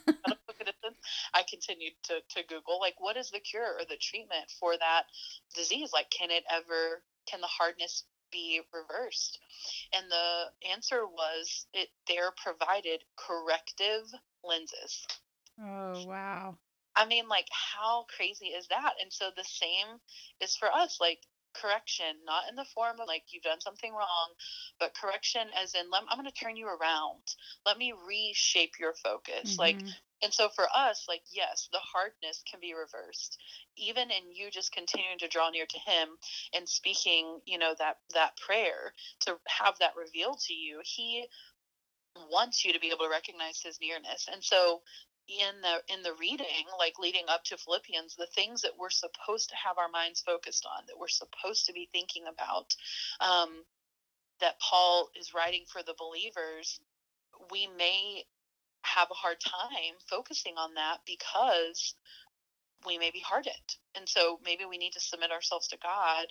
I 1.33 1.43
continued 1.49 1.93
to, 2.03 2.15
to 2.35 2.47
Google, 2.47 2.79
like, 2.79 2.95
what 2.99 3.17
is 3.17 3.31
the 3.31 3.39
cure 3.39 3.79
or 3.79 3.85
the 3.87 3.97
treatment 3.97 4.51
for 4.59 4.77
that 4.77 5.03
disease? 5.55 5.91
Like, 5.93 6.09
can 6.09 6.31
it 6.31 6.43
ever, 6.49 7.03
can 7.29 7.41
the 7.41 7.47
hardness 7.47 8.03
be 8.31 8.61
reversed? 8.73 9.39
And 9.93 10.05
the 10.09 10.69
answer 10.71 11.05
was 11.05 11.65
it, 11.73 11.89
they're 12.07 12.33
provided 12.43 13.03
corrective 13.15 14.03
lenses. 14.43 15.07
Oh, 15.61 16.05
wow. 16.05 16.57
I 16.95 17.05
mean, 17.05 17.27
like, 17.27 17.47
how 17.51 18.05
crazy 18.15 18.47
is 18.47 18.67
that? 18.67 18.93
And 19.01 19.11
so 19.11 19.29
the 19.35 19.43
same 19.43 19.99
is 20.41 20.55
for 20.55 20.69
us. 20.73 20.97
Like, 21.01 21.19
correction, 21.59 22.19
not 22.25 22.43
in 22.49 22.55
the 22.55 22.65
form 22.73 22.99
of 22.99 23.07
like 23.07 23.23
you've 23.29 23.43
done 23.43 23.61
something 23.61 23.93
wrong, 23.93 24.29
but 24.79 24.93
correction 24.93 25.47
as 25.61 25.73
in, 25.73 25.85
I'm 25.93 26.17
going 26.17 26.29
to 26.29 26.33
turn 26.33 26.55
you 26.55 26.67
around. 26.67 27.23
Let 27.65 27.77
me 27.77 27.93
reshape 28.07 28.73
your 28.79 28.93
focus. 28.93 29.51
Mm-hmm. 29.51 29.59
Like, 29.59 29.79
and 30.21 30.33
so 30.33 30.49
for 30.49 30.65
us, 30.75 31.05
like, 31.07 31.21
yes, 31.31 31.69
the 31.71 31.79
hardness 31.79 32.43
can 32.49 32.59
be 32.59 32.73
reversed. 32.73 33.37
Even 33.77 34.09
in 34.11 34.31
you 34.33 34.49
just 34.49 34.71
continuing 34.71 35.19
to 35.19 35.27
draw 35.27 35.49
near 35.49 35.65
to 35.65 35.79
him 35.79 36.09
and 36.53 36.67
speaking, 36.67 37.39
you 37.45 37.57
know, 37.57 37.73
that 37.77 37.97
that 38.13 38.37
prayer 38.37 38.93
to 39.21 39.35
have 39.47 39.75
that 39.79 39.93
revealed 39.97 40.39
to 40.47 40.53
you, 40.53 40.79
he 40.83 41.25
wants 42.31 42.63
you 42.63 42.71
to 42.71 42.79
be 42.79 42.87
able 42.87 43.05
to 43.05 43.09
recognize 43.09 43.61
his 43.61 43.79
nearness. 43.81 44.27
And 44.31 44.43
so 44.43 44.81
in 45.27 45.61
the 45.61 45.93
in 45.93 46.03
the 46.03 46.13
reading 46.19 46.65
like 46.77 46.99
leading 46.99 47.25
up 47.29 47.43
to 47.43 47.57
philippians 47.57 48.15
the 48.15 48.27
things 48.35 48.61
that 48.61 48.77
we're 48.79 48.89
supposed 48.89 49.49
to 49.49 49.55
have 49.55 49.77
our 49.77 49.89
minds 49.89 50.21
focused 50.21 50.65
on 50.65 50.83
that 50.87 50.99
we're 50.99 51.07
supposed 51.07 51.65
to 51.65 51.73
be 51.73 51.89
thinking 51.91 52.23
about 52.31 52.75
um, 53.21 53.63
that 54.39 54.59
paul 54.59 55.09
is 55.19 55.33
writing 55.33 55.63
for 55.67 55.81
the 55.83 55.95
believers 55.97 56.79
we 57.51 57.67
may 57.77 58.23
have 58.83 59.09
a 59.11 59.15
hard 59.15 59.39
time 59.39 59.95
focusing 60.09 60.53
on 60.57 60.75
that 60.75 60.99
because 61.05 61.95
we 62.85 62.97
may 62.97 63.11
be 63.11 63.19
hardened 63.19 63.77
and 63.95 64.07
so 64.07 64.39
maybe 64.43 64.65
we 64.65 64.77
need 64.77 64.93
to 64.93 64.99
submit 64.99 65.31
ourselves 65.31 65.67
to 65.67 65.77
god 65.77 66.27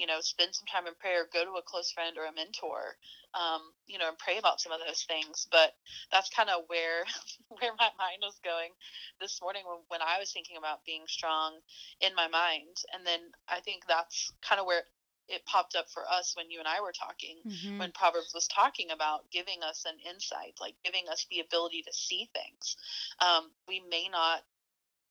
you 0.00 0.06
know, 0.06 0.20
spend 0.20 0.54
some 0.54 0.64
time 0.64 0.86
in 0.86 0.94
prayer, 0.96 1.28
go 1.28 1.44
to 1.44 1.60
a 1.60 1.62
close 1.62 1.92
friend 1.92 2.16
or 2.16 2.24
a 2.24 2.32
mentor, 2.32 2.96
um, 3.36 3.60
you 3.86 3.98
know, 3.98 4.08
and 4.08 4.16
pray 4.16 4.38
about 4.38 4.60
some 4.60 4.72
of 4.72 4.80
those 4.80 5.04
things. 5.04 5.46
But 5.52 5.76
that's 6.10 6.30
kind 6.30 6.48
of 6.48 6.64
where 6.68 7.04
where 7.60 7.76
my 7.76 7.92
mind 8.00 8.24
was 8.24 8.40
going 8.42 8.72
this 9.20 9.40
morning 9.42 9.62
when, 9.68 9.84
when 9.88 10.00
I 10.00 10.18
was 10.18 10.32
thinking 10.32 10.56
about 10.56 10.88
being 10.88 11.04
strong 11.06 11.60
in 12.00 12.14
my 12.16 12.28
mind. 12.28 12.80
And 12.96 13.04
then 13.04 13.20
I 13.46 13.60
think 13.60 13.84
that's 13.86 14.32
kind 14.40 14.58
of 14.58 14.66
where 14.66 14.84
it 15.28 15.44
popped 15.44 15.76
up 15.76 15.86
for 15.92 16.02
us 16.10 16.34
when 16.34 16.50
you 16.50 16.58
and 16.58 16.66
I 16.66 16.80
were 16.80 16.96
talking, 16.96 17.38
mm-hmm. 17.46 17.78
when 17.78 17.92
Proverbs 17.92 18.32
was 18.34 18.48
talking 18.48 18.90
about 18.90 19.30
giving 19.30 19.62
us 19.62 19.84
an 19.86 19.94
insight, 20.02 20.58
like 20.60 20.74
giving 20.82 21.06
us 21.12 21.26
the 21.30 21.38
ability 21.38 21.82
to 21.86 21.92
see 21.92 22.28
things. 22.32 22.76
Um, 23.20 23.52
we 23.68 23.80
may 23.88 24.08
not 24.10 24.40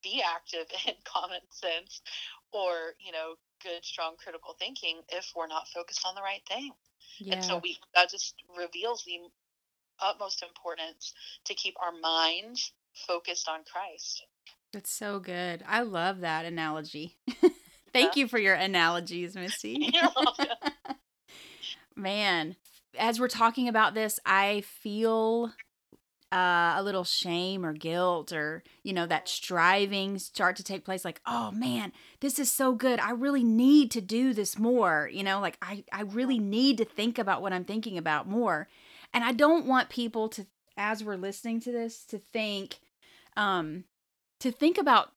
be 0.03 0.21
active 0.25 0.65
in 0.87 0.93
common 1.03 1.41
sense 1.49 2.01
or, 2.51 2.95
you 2.99 3.11
know, 3.11 3.35
good, 3.63 3.83
strong 3.83 4.15
critical 4.17 4.55
thinking 4.57 5.01
if 5.09 5.31
we're 5.35 5.47
not 5.47 5.67
focused 5.67 6.05
on 6.05 6.15
the 6.15 6.21
right 6.21 6.41
thing. 6.47 6.71
Yeah. 7.19 7.35
And 7.35 7.43
so 7.43 7.59
we 7.61 7.77
that 7.95 8.09
just 8.09 8.35
reveals 8.57 9.03
the 9.03 9.19
utmost 10.01 10.43
importance 10.43 11.13
to 11.45 11.53
keep 11.53 11.75
our 11.83 11.91
minds 11.91 12.71
focused 13.07 13.49
on 13.49 13.59
Christ. 13.71 14.23
That's 14.71 14.91
so 14.91 15.19
good. 15.19 15.63
I 15.67 15.81
love 15.81 16.21
that 16.21 16.45
analogy. 16.45 17.17
Thank 17.93 18.15
yeah. 18.15 18.21
you 18.21 18.27
for 18.27 18.37
your 18.37 18.53
analogies, 18.53 19.35
Missy. 19.35 19.91
Man, 21.95 22.55
as 22.97 23.19
we're 23.19 23.27
talking 23.27 23.67
about 23.67 23.95
this, 23.95 24.19
I 24.25 24.61
feel 24.61 25.51
uh, 26.31 26.73
a 26.75 26.83
little 26.83 27.03
shame 27.03 27.65
or 27.65 27.73
guilt 27.73 28.31
or 28.31 28.63
you 28.83 28.93
know 28.93 29.07
that 29.07 29.27
striving 29.27 30.19
start 30.19 30.55
to 30.55 30.63
take 30.63 30.85
place 30.85 31.03
like 31.03 31.21
oh 31.25 31.51
man 31.51 31.91
this 32.19 32.37
is 32.37 32.51
so 32.51 32.73
good. 32.73 32.99
I 32.99 33.11
really 33.11 33.43
need 33.43 33.89
to 33.91 34.01
do 34.01 34.33
this 34.33 34.57
more 34.57 35.09
you 35.11 35.23
know 35.23 35.39
like 35.39 35.57
i 35.61 35.83
i 35.91 36.01
really 36.01 36.39
need 36.39 36.77
to 36.77 36.85
think 36.85 37.17
about 37.17 37.41
what 37.41 37.53
i'm 37.53 37.65
thinking 37.65 37.97
about 37.97 38.27
more. 38.27 38.67
And 39.13 39.23
i 39.23 39.31
don't 39.31 39.65
want 39.65 39.89
people 39.89 40.29
to 40.29 40.45
as 40.77 41.03
we're 41.03 41.15
listening 41.15 41.59
to 41.61 41.71
this 41.71 42.05
to 42.05 42.17
think 42.19 42.79
um 43.35 43.85
to 44.39 44.51
think 44.51 44.77
about 44.77 45.11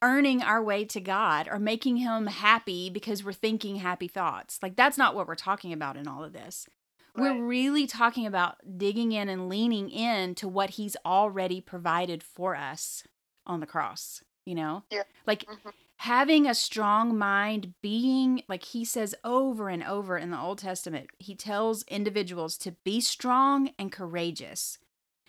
earning 0.00 0.42
our 0.42 0.62
way 0.62 0.84
to 0.84 1.00
god 1.00 1.48
or 1.50 1.58
making 1.58 1.98
him 1.98 2.26
happy 2.26 2.88
because 2.88 3.24
we're 3.24 3.32
thinking 3.32 3.76
happy 3.76 4.08
thoughts. 4.08 4.60
Like 4.62 4.76
that's 4.76 4.96
not 4.96 5.14
what 5.14 5.26
we're 5.26 5.34
talking 5.34 5.72
about 5.72 5.96
in 5.96 6.08
all 6.08 6.24
of 6.24 6.32
this 6.32 6.68
Right. 7.18 7.36
We're 7.36 7.44
really 7.44 7.86
talking 7.86 8.26
about 8.26 8.56
digging 8.78 9.12
in 9.12 9.28
and 9.28 9.48
leaning 9.48 9.90
in 9.90 10.34
to 10.36 10.48
what 10.48 10.70
he's 10.70 10.96
already 11.04 11.60
provided 11.60 12.22
for 12.22 12.56
us 12.56 13.04
on 13.46 13.60
the 13.60 13.66
cross, 13.66 14.22
you 14.44 14.54
know? 14.54 14.84
Yeah. 14.90 15.02
Like 15.26 15.44
mm-hmm. 15.44 15.70
having 15.96 16.46
a 16.46 16.54
strong 16.54 17.16
mind, 17.18 17.74
being 17.82 18.42
like 18.48 18.64
he 18.64 18.84
says 18.84 19.14
over 19.24 19.68
and 19.68 19.82
over 19.82 20.16
in 20.16 20.30
the 20.30 20.38
Old 20.38 20.58
Testament, 20.58 21.08
he 21.18 21.34
tells 21.34 21.82
individuals 21.84 22.56
to 22.58 22.72
be 22.84 23.00
strong 23.00 23.70
and 23.78 23.90
courageous. 23.90 24.78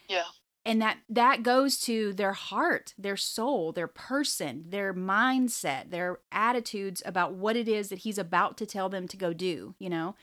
Yeah. 0.07 0.23
And 0.65 0.81
that 0.81 0.97
that 1.09 1.41
goes 1.41 1.79
to 1.81 2.13
their 2.13 2.33
heart, 2.33 2.93
their 2.97 3.17
soul, 3.17 3.71
their 3.71 3.87
person, 3.87 4.65
their 4.67 4.93
mindset, 4.93 5.89
their 5.89 6.19
attitudes 6.31 7.01
about 7.05 7.33
what 7.33 7.55
it 7.55 7.67
is 7.67 7.89
that 7.89 7.99
he's 7.99 8.17
about 8.17 8.57
to 8.57 8.65
tell 8.65 8.89
them 8.89 9.07
to 9.07 9.17
go 9.17 9.33
do, 9.33 9.73
you 9.79 9.89
know? 9.89 10.15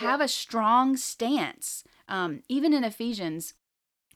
Have 0.00 0.20
a 0.20 0.28
strong 0.28 0.96
stance. 0.96 1.84
Um, 2.08 2.42
even 2.48 2.72
in 2.72 2.84
Ephesians, 2.84 3.54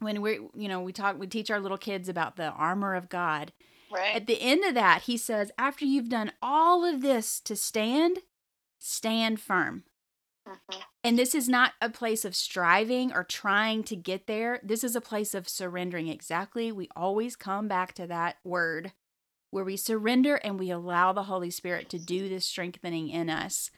when 0.01 0.21
we 0.21 0.41
you 0.55 0.69
know 0.69 0.81
we 0.81 0.93
talk 0.93 1.19
we 1.19 1.27
teach 1.27 1.51
our 1.51 1.61
little 1.61 1.79
kids 1.79 2.09
about 2.09 2.37
the 2.37 2.51
armor 2.51 2.95
of 2.95 3.09
God. 3.09 3.53
Right. 3.93 4.17
At 4.17 4.27
the 4.27 4.41
end 4.41 4.65
of 4.65 4.75
that, 4.75 5.03
he 5.03 5.17
says, 5.17 5.53
after 5.57 5.85
you've 5.85 6.09
done 6.09 6.33
all 6.43 6.85
of 6.85 7.01
this 7.01 7.39
to 7.41 7.55
stand, 7.55 8.19
stand 8.81 9.41
firm. 9.41 9.85
Mm-hmm. 10.49 10.81
And 11.05 11.19
this 11.19 11.35
is 11.35 11.49
not 11.49 11.73
a 11.81 11.89
place 11.89 12.25
of 12.25 12.35
striving 12.35 13.13
or 13.13 13.23
trying 13.23 13.85
to 13.85 13.95
get 13.95 14.27
there. 14.27 14.59
This 14.65 14.83
is 14.83 14.97
a 14.97 15.01
place 15.01 15.33
of 15.33 15.49
surrendering. 15.49 16.09
Exactly. 16.09 16.73
We 16.73 16.89
always 16.97 17.37
come 17.37 17.69
back 17.69 17.95
to 17.95 18.07
that 18.09 18.37
word 18.43 18.93
where 19.51 19.65
we 19.65 19.77
surrender 19.77 20.37
and 20.37 20.59
we 20.59 20.71
allow 20.71 21.13
the 21.13 21.25
Holy 21.25 21.51
Spirit 21.51 21.89
to 21.91 21.99
do 21.99 22.29
this 22.29 22.45
strengthening 22.45 23.09
in 23.09 23.31
us. 23.31 23.71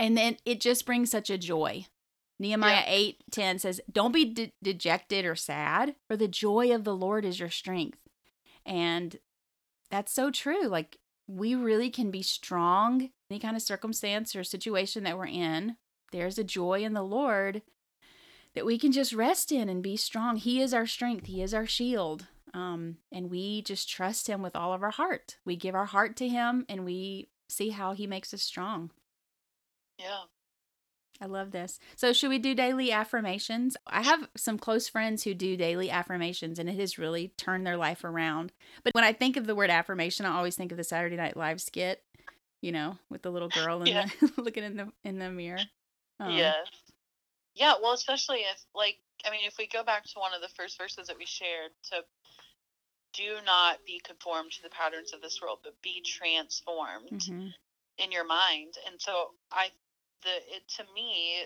And 0.00 0.16
then 0.16 0.38
it 0.46 0.60
just 0.60 0.86
brings 0.86 1.10
such 1.10 1.28
a 1.28 1.36
joy. 1.36 1.84
Nehemiah 2.38 2.84
yeah. 2.86 2.94
8 2.94 3.24
10 3.30 3.58
says, 3.58 3.80
Don't 3.92 4.12
be 4.12 4.24
de- 4.24 4.52
dejected 4.62 5.26
or 5.26 5.36
sad, 5.36 5.94
for 6.08 6.16
the 6.16 6.26
joy 6.26 6.74
of 6.74 6.84
the 6.84 6.96
Lord 6.96 7.26
is 7.26 7.38
your 7.38 7.50
strength. 7.50 7.98
And 8.64 9.18
that's 9.90 10.10
so 10.10 10.30
true. 10.30 10.66
Like, 10.66 10.96
we 11.28 11.54
really 11.54 11.90
can 11.90 12.10
be 12.10 12.22
strong 12.22 13.10
any 13.30 13.38
kind 13.38 13.54
of 13.54 13.62
circumstance 13.62 14.34
or 14.34 14.42
situation 14.42 15.04
that 15.04 15.18
we're 15.18 15.26
in. 15.26 15.76
There's 16.12 16.38
a 16.38 16.44
joy 16.44 16.82
in 16.82 16.94
the 16.94 17.02
Lord 17.02 17.60
that 18.54 18.66
we 18.66 18.78
can 18.78 18.90
just 18.90 19.12
rest 19.12 19.52
in 19.52 19.68
and 19.68 19.82
be 19.82 19.96
strong. 19.98 20.36
He 20.36 20.62
is 20.62 20.72
our 20.72 20.86
strength, 20.86 21.26
He 21.26 21.42
is 21.42 21.52
our 21.52 21.66
shield. 21.66 22.26
Um, 22.54 22.96
and 23.12 23.30
we 23.30 23.60
just 23.62 23.88
trust 23.88 24.28
Him 24.28 24.40
with 24.40 24.56
all 24.56 24.72
of 24.72 24.82
our 24.82 24.90
heart. 24.90 25.36
We 25.44 25.56
give 25.56 25.74
our 25.74 25.84
heart 25.84 26.16
to 26.16 26.28
Him 26.28 26.64
and 26.70 26.86
we 26.86 27.28
see 27.50 27.68
how 27.68 27.92
He 27.92 28.06
makes 28.06 28.32
us 28.32 28.40
strong. 28.40 28.92
Yeah. 30.00 30.22
I 31.20 31.26
love 31.26 31.50
this. 31.50 31.78
So, 31.96 32.12
should 32.14 32.30
we 32.30 32.38
do 32.38 32.54
daily 32.54 32.90
affirmations? 32.90 33.76
I 33.86 34.02
have 34.02 34.28
some 34.36 34.58
close 34.58 34.88
friends 34.88 35.24
who 35.24 35.34
do 35.34 35.54
daily 35.54 35.90
affirmations, 35.90 36.58
and 36.58 36.68
it 36.68 36.78
has 36.78 36.98
really 36.98 37.28
turned 37.36 37.66
their 37.66 37.76
life 37.76 38.04
around. 38.04 38.52
But 38.82 38.94
when 38.94 39.04
I 39.04 39.12
think 39.12 39.36
of 39.36 39.46
the 39.46 39.54
word 39.54 39.68
affirmation, 39.68 40.24
I 40.24 40.34
always 40.34 40.56
think 40.56 40.72
of 40.72 40.78
the 40.78 40.84
Saturday 40.84 41.16
Night 41.16 41.36
Live 41.36 41.60
skit, 41.60 42.02
you 42.62 42.72
know, 42.72 42.96
with 43.10 43.20
the 43.20 43.30
little 43.30 43.50
girl 43.50 43.86
yeah. 43.86 44.06
the, 44.20 44.32
looking 44.42 44.64
in 44.64 44.76
the 44.78 44.92
in 45.04 45.18
the 45.18 45.30
mirror. 45.30 45.60
Um, 46.20 46.32
yes. 46.32 46.56
Yeah. 47.54 47.74
Well, 47.82 47.92
especially 47.92 48.38
if, 48.38 48.64
like, 48.74 48.96
I 49.26 49.30
mean, 49.30 49.40
if 49.44 49.58
we 49.58 49.66
go 49.66 49.84
back 49.84 50.04
to 50.04 50.18
one 50.18 50.32
of 50.32 50.40
the 50.40 50.54
first 50.56 50.78
verses 50.78 51.08
that 51.08 51.18
we 51.18 51.26
shared, 51.26 51.72
to 51.90 51.96
do 53.12 53.36
not 53.44 53.84
be 53.84 54.00
conformed 54.02 54.52
to 54.52 54.62
the 54.62 54.70
patterns 54.70 55.12
of 55.12 55.20
this 55.20 55.40
world, 55.42 55.58
but 55.62 55.74
be 55.82 56.02
transformed 56.02 57.10
mm-hmm. 57.10 57.48
in 57.98 58.12
your 58.12 58.24
mind. 58.24 58.74
And 58.86 59.00
so 59.00 59.32
I 59.52 59.68
the 60.22 60.56
it, 60.56 60.68
to 60.76 60.84
me 60.94 61.44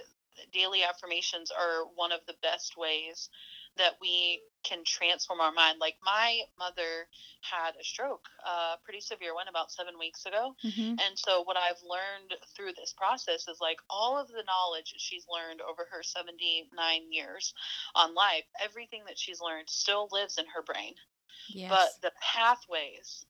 daily 0.53 0.83
affirmations 0.83 1.51
are 1.51 1.87
one 1.95 2.13
of 2.13 2.21
the 2.27 2.35
best 2.43 2.77
ways 2.77 3.31
that 3.77 3.95
we 4.01 4.41
can 4.63 4.85
transform 4.85 5.41
our 5.41 5.53
mind. 5.53 5.79
Like 5.81 5.97
my 6.05 6.41
mother 6.59 7.09
had 7.43 7.73
a 7.81 7.85
stroke, 7.85 8.27
a 8.47 8.77
pretty 8.85 9.01
severe 9.01 9.35
one, 9.35 9.49
about 9.49 9.73
seven 9.73 9.99
weeks 9.99 10.27
ago. 10.27 10.55
Mm-hmm. 10.65 10.91
And 10.91 11.17
so 11.17 11.43
what 11.43 11.57
I've 11.57 11.83
learned 11.83 12.35
through 12.55 12.73
this 12.77 12.95
process 12.97 13.49
is 13.49 13.59
like 13.61 13.79
all 13.91 14.17
of 14.17 14.29
the 14.29 14.45
knowledge 14.47 14.95
she's 14.99 15.27
learned 15.29 15.61
over 15.61 15.87
her 15.91 16.03
79 16.03 16.69
years 17.11 17.53
on 17.95 18.15
life, 18.15 18.45
everything 18.63 19.03
that 19.07 19.19
she's 19.19 19.41
learned 19.41 19.69
still 19.69 20.09
lives 20.13 20.39
in 20.39 20.45
her 20.55 20.63
brain. 20.63 20.95
Yes. 21.49 21.71
But 21.71 21.91
the 22.03 22.13
pathways 22.23 23.27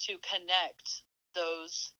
to 0.00 0.18
connect 0.18 1.02
those 1.34 1.92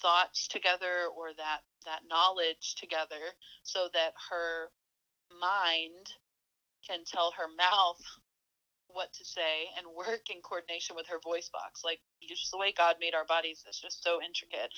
thoughts 0.00 0.48
together 0.48 1.08
or 1.16 1.32
that 1.36 1.60
that 1.84 2.00
knowledge 2.08 2.74
together 2.76 3.34
so 3.62 3.88
that 3.92 4.12
her 4.30 4.70
mind 5.40 6.12
can 6.86 7.00
tell 7.04 7.32
her 7.36 7.48
mouth 7.56 8.00
what 8.88 9.12
to 9.12 9.24
say 9.24 9.68
and 9.76 9.86
work 9.96 10.30
in 10.30 10.40
coordination 10.40 10.96
with 10.96 11.06
her 11.06 11.20
voice 11.22 11.50
box 11.52 11.82
like 11.84 12.00
just 12.26 12.50
the 12.50 12.58
way 12.58 12.72
god 12.76 12.96
made 13.00 13.14
our 13.14 13.26
bodies 13.26 13.64
is 13.68 13.78
just 13.78 14.02
so 14.02 14.20
intricate 14.22 14.72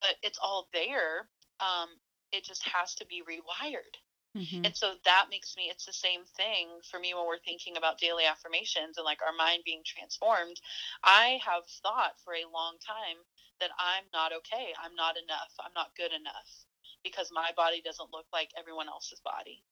but 0.00 0.16
it's 0.22 0.38
all 0.42 0.68
there 0.72 1.28
um, 1.60 1.88
it 2.32 2.44
just 2.44 2.62
has 2.66 2.94
to 2.94 3.06
be 3.06 3.22
rewired 3.22 3.96
Mm-hmm. 4.36 4.66
And 4.66 4.76
so 4.76 4.94
that 5.04 5.26
makes 5.30 5.54
me, 5.56 5.70
it's 5.70 5.86
the 5.86 5.94
same 5.94 6.26
thing 6.36 6.66
for 6.90 6.98
me 6.98 7.14
when 7.14 7.26
we're 7.26 7.38
thinking 7.38 7.76
about 7.76 8.02
daily 8.02 8.24
affirmations 8.26 8.98
and 8.98 9.04
like 9.04 9.22
our 9.22 9.34
mind 9.34 9.62
being 9.64 9.82
transformed. 9.86 10.58
I 11.04 11.38
have 11.46 11.62
thought 11.82 12.18
for 12.24 12.34
a 12.34 12.50
long 12.50 12.74
time 12.82 13.22
that 13.60 13.70
I'm 13.78 14.04
not 14.12 14.32
okay. 14.42 14.74
I'm 14.82 14.94
not 14.94 15.16
enough. 15.16 15.52
I'm 15.60 15.74
not 15.74 15.96
good 15.96 16.12
enough 16.12 16.50
because 17.02 17.30
my 17.32 17.50
body 17.56 17.82
doesn't 17.84 18.12
look 18.12 18.26
like 18.32 18.50
everyone 18.58 18.88
else's 18.88 19.20
body. 19.20 19.62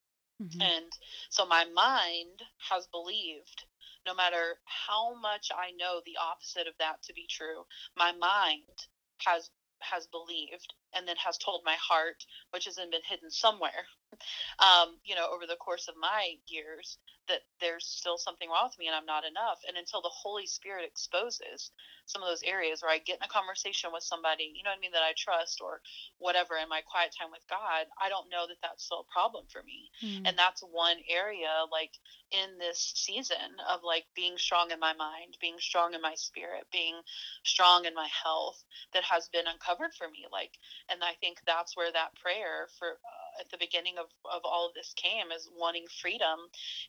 Mm-hmm. 0.42 0.60
And 0.60 0.92
so 1.30 1.46
my 1.46 1.64
mind 1.74 2.42
has 2.70 2.86
believed 2.88 3.64
no 4.06 4.14
matter 4.14 4.58
how 4.64 5.14
much 5.14 5.50
I 5.54 5.70
know 5.78 6.02
the 6.04 6.18
opposite 6.20 6.66
of 6.66 6.74
that 6.78 7.02
to 7.04 7.14
be 7.14 7.26
true, 7.28 7.64
my 7.96 8.12
mind 8.12 8.86
has 9.24 9.50
has 9.80 10.06
believed 10.06 10.74
and 10.94 11.06
then 11.06 11.16
has 11.16 11.38
told 11.38 11.62
my 11.64 11.76
heart, 11.76 12.24
which 12.50 12.66
hasn't 12.66 12.90
been 12.90 13.00
hidden 13.08 13.30
somewhere, 13.30 13.86
um, 14.58 14.96
you 15.04 15.14
know, 15.14 15.28
over 15.32 15.46
the 15.46 15.56
course 15.56 15.88
of 15.88 15.94
my 16.00 16.34
years, 16.46 16.98
that 17.28 17.46
there's 17.60 17.86
still 17.86 18.18
something 18.18 18.50
wrong 18.50 18.66
with 18.66 18.78
me 18.78 18.86
and 18.86 18.96
I'm 18.96 19.06
not 19.06 19.24
enough. 19.24 19.62
And 19.68 19.76
until 19.76 20.02
the 20.02 20.10
Holy 20.10 20.46
Spirit 20.46 20.84
exposes 20.84 21.70
some 22.06 22.22
of 22.22 22.28
those 22.28 22.42
areas 22.42 22.82
where 22.82 22.90
I 22.90 22.98
get 22.98 23.22
in 23.22 23.28
a 23.28 23.30
conversation 23.30 23.90
with 23.92 24.02
somebody, 24.02 24.50
you 24.50 24.62
know 24.62 24.70
what 24.70 24.78
I 24.78 24.84
mean, 24.84 24.92
that 24.92 25.06
I 25.06 25.14
trust 25.16 25.62
or 25.62 25.80
whatever 26.18 26.58
in 26.58 26.68
my 26.68 26.82
quiet 26.82 27.14
time 27.14 27.30
with 27.30 27.46
God, 27.48 27.86
I 27.94 28.08
don't 28.08 28.28
know 28.28 28.50
that 28.50 28.58
that's 28.60 28.84
still 28.84 29.06
a 29.06 29.12
problem 29.12 29.46
for 29.48 29.62
me. 29.62 29.90
Mm. 30.02 30.26
And 30.26 30.34
that's 30.36 30.66
one 30.66 30.98
area, 31.08 31.62
like 31.70 31.94
in 32.34 32.58
this 32.58 32.92
season 32.96 33.54
of 33.70 33.86
like 33.86 34.04
being 34.16 34.36
strong 34.36 34.70
in 34.70 34.80
my 34.80 34.92
mind, 34.92 35.38
being 35.40 35.62
strong 35.62 35.94
in 35.94 36.02
my 36.02 36.14
spirit, 36.18 36.66
being 36.72 36.98
strong 37.44 37.84
in 37.86 37.94
my 37.94 38.08
health 38.10 38.58
that 38.94 39.04
has 39.04 39.28
been 39.28 39.46
uncovered 39.46 39.94
for 39.94 40.10
me. 40.10 40.26
Like, 40.30 40.58
and 40.90 41.02
I 41.02 41.14
think 41.20 41.38
that's 41.46 41.76
where 41.76 41.92
that 41.92 42.14
prayer 42.16 42.68
for 42.78 42.88
uh, 42.98 43.40
at 43.40 43.50
the 43.50 43.58
beginning 43.58 43.94
of, 43.98 44.06
of 44.32 44.42
all 44.44 44.66
of 44.68 44.74
this 44.74 44.94
came 44.96 45.32
is 45.34 45.48
wanting 45.56 45.84
freedom 46.00 46.38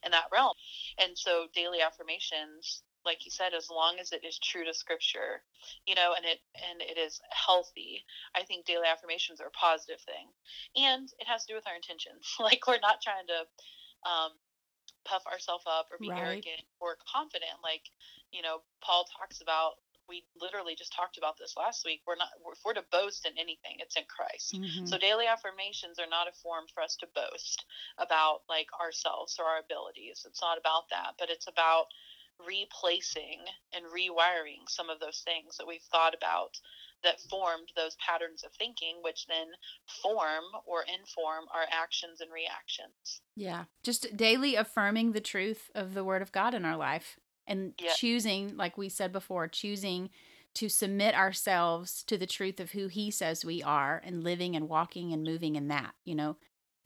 in 0.04 0.12
that 0.12 0.30
realm. 0.32 0.54
And 0.98 1.16
so 1.16 1.46
daily 1.54 1.80
affirmations 1.82 2.82
like 3.06 3.24
you 3.26 3.30
said 3.30 3.52
as 3.54 3.68
long 3.70 3.96
as 4.00 4.12
it 4.12 4.24
is 4.24 4.38
true 4.38 4.64
to 4.64 4.74
scripture 4.74 5.42
you 5.86 5.94
know 5.94 6.14
and 6.16 6.24
it 6.24 6.38
and 6.70 6.80
it 6.80 6.98
is 6.98 7.20
healthy 7.30 8.02
i 8.34 8.42
think 8.42 8.64
daily 8.66 8.86
affirmations 8.90 9.40
are 9.40 9.48
a 9.48 9.50
positive 9.52 10.00
thing 10.06 10.28
and 10.76 11.08
it 11.20 11.26
has 11.28 11.44
to 11.44 11.52
do 11.52 11.56
with 11.56 11.66
our 11.68 11.76
intentions 11.76 12.36
like 12.40 12.66
we're 12.66 12.80
not 12.80 13.02
trying 13.02 13.26
to 13.28 13.44
um, 14.10 14.32
puff 15.04 15.24
ourselves 15.26 15.64
up 15.68 15.86
or 15.92 15.98
be 16.00 16.08
Right. 16.10 16.20
arrogant 16.20 16.64
or 16.80 16.96
confident. 17.10 17.60
Like, 17.62 17.84
you 18.32 18.42
know, 18.42 18.60
Paul 18.82 19.06
talks 19.18 19.40
about. 19.40 19.74
We 20.08 20.24
literally 20.40 20.74
just 20.76 20.92
talked 20.92 21.18
about 21.18 21.38
this 21.38 21.54
last 21.56 21.84
week. 21.84 22.02
We're 22.06 22.16
not. 22.16 22.28
If 22.52 22.58
we're 22.64 22.74
to 22.74 22.84
boast 22.90 23.26
in 23.26 23.32
anything, 23.38 23.76
it's 23.78 23.96
in 23.96 24.04
Christ. 24.04 24.54
Mhm. 24.54 24.88
So 24.88 24.98
daily 24.98 25.26
affirmations 25.26 25.98
are 25.98 26.06
not 26.06 26.28
a 26.28 26.32
form 26.32 26.66
for 26.68 26.82
us 26.82 26.96
to 26.96 27.06
boast 27.06 27.64
about 27.98 28.42
like 28.48 28.68
ourselves 28.80 29.38
or 29.38 29.46
our 29.46 29.58
abilities. 29.58 30.24
It's 30.26 30.42
not 30.42 30.58
about 30.58 30.88
that, 30.90 31.14
but 31.18 31.30
it's 31.30 31.46
about 31.46 31.88
replacing 32.46 33.40
and 33.72 33.84
rewiring 33.86 34.68
some 34.68 34.90
of 34.90 34.98
those 35.00 35.20
things 35.20 35.56
that 35.56 35.66
we've 35.66 35.82
thought 35.82 36.14
about 36.14 36.60
that 37.02 37.20
formed 37.20 37.70
those 37.76 37.96
patterns 37.96 38.42
of 38.42 38.52
thinking, 38.54 38.96
which 39.02 39.26
then 39.26 39.46
form 40.02 40.44
or 40.66 40.82
inform 40.82 41.44
our 41.52 41.66
actions 41.70 42.20
and 42.20 42.32
reactions. 42.32 43.20
Yeah. 43.36 43.64
Just 43.82 44.16
daily 44.16 44.56
affirming 44.56 45.12
the 45.12 45.20
truth 45.20 45.70
of 45.74 45.94
the 45.94 46.02
word 46.02 46.22
of 46.22 46.32
God 46.32 46.54
in 46.54 46.64
our 46.64 46.76
life 46.76 47.18
and 47.46 47.74
Yeah. 47.78 47.92
choosing, 47.96 48.56
like 48.56 48.76
we 48.78 48.88
said 48.88 49.12
before, 49.12 49.48
choosing 49.48 50.10
to 50.54 50.68
submit 50.68 51.14
ourselves 51.16 52.02
to 52.04 52.16
the 52.16 52.26
truth 52.26 52.60
of 52.60 52.72
who 52.72 52.86
he 52.88 53.10
says 53.10 53.44
we 53.44 53.62
are 53.62 54.00
and 54.04 54.22
living 54.22 54.54
and 54.54 54.68
walking 54.68 55.12
and 55.12 55.24
moving 55.24 55.56
in 55.56 55.68
that, 55.68 55.94
you 56.04 56.14
know, 56.14 56.36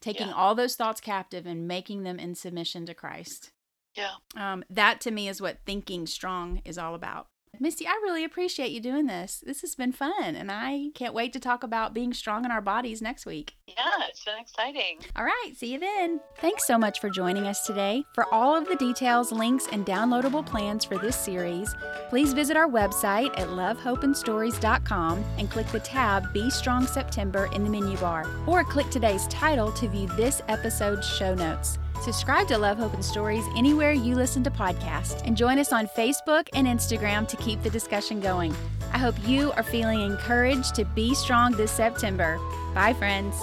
taking 0.01 0.29
Yeah. 0.29 0.35
all 0.35 0.55
those 0.55 0.75
thoughts 0.77 1.01
captive 1.01 1.45
and 1.47 1.69
making 1.69 2.03
them 2.03 2.19
in 2.19 2.35
submission 2.35 2.87
to 2.87 2.95
Christ. 2.95 3.53
Yeah. 3.95 4.15
Um, 4.37 4.65
that 4.71 5.01
to 5.03 5.11
me 5.11 5.29
is 5.29 5.41
what 5.41 5.59
thinking 5.67 6.07
strong 6.07 6.63
is 6.65 6.79
all 6.79 6.95
about. 6.95 7.29
Misty, 7.61 7.87
I 7.87 7.99
really 8.03 8.25
appreciate 8.25 8.71
you 8.71 8.81
doing 8.81 9.07
this. 9.07 9.43
This 9.45 9.63
has 9.63 9.75
been 9.75 9.93
fun, 9.93 10.37
and 10.37 10.51
I 10.51 10.91
can't 10.95 11.15
wait 11.15 11.33
to 11.33 11.41
talk 11.41 11.63
about 11.63 11.95
being 11.95 12.13
strong 12.13 12.45
in 12.45 12.51
our 12.51 12.61
bodies 12.61 13.03
next 13.03 13.27
week. 13.27 13.55
Yeah, 13.67 13.91
it's 14.09 14.25
been 14.25 14.39
exciting. 14.39 15.01
All 15.17 15.25
right, 15.25 15.53
see 15.57 15.73
you 15.73 15.81
then. 15.81 16.21
Thanks 16.39 16.67
so 16.67 16.79
much 16.79 17.01
for 17.01 17.11
joining 17.11 17.47
us 17.47 17.67
today. 17.67 18.05
For 18.15 18.33
all 18.33 18.57
of 18.57 18.69
the 18.69 18.77
details, 18.77 19.33
links, 19.33 19.67
and 19.73 19.85
downloadable 19.85 20.47
plans 20.47 20.85
for 20.85 20.99
this 20.99 21.17
series, 21.17 21.75
please 22.09 22.33
visit 22.33 22.57
our 22.57 22.69
website 22.69 23.37
at 23.39 23.49
lovehopeandstories.com 23.49 25.25
and 25.39 25.51
click 25.51 25.67
the 25.69 25.81
tab 25.81 26.33
Be 26.33 26.51
Strong 26.51 26.87
September 26.87 27.49
in 27.53 27.65
the 27.65 27.71
menu 27.71 27.97
bar, 27.99 28.27
or 28.47 28.63
click 28.63 28.89
today's 28.91 29.27
title 29.27 29.73
to 29.73 29.89
view 29.89 30.07
this 30.17 30.43
episode's 30.49 31.07
show 31.07 31.35
notes. 31.35 31.79
Subscribe 32.01 32.49
to 32.49 32.59
Love, 32.59 32.79
Hope, 32.79 32.95
and 32.95 33.05
Stories 33.05 33.45
anywhere 33.57 33.93
you 33.93 34.15
listen 34.15 34.43
to 34.45 34.51
podcasts, 34.51 35.21
and 35.27 35.37
join 35.37 35.59
us 35.59 35.73
on 35.73 35.87
Facebook 35.87 36.49
and 36.55 36.67
Instagram 36.67 37.27
to 37.29 37.37
keep 37.37 37.63
the 37.63 37.71
discussion 37.71 38.21
going. 38.21 38.55
I 38.93 38.99
hope 38.99 39.15
you 39.27 39.53
are 39.53 39.63
feeling 39.63 40.01
encouraged 40.01 40.75
to 40.77 40.85
be 40.85 41.15
strong 41.15 41.53
this 41.53 41.73
September. 41.73 42.39
Bye, 42.75 42.95
friends. 42.95 43.35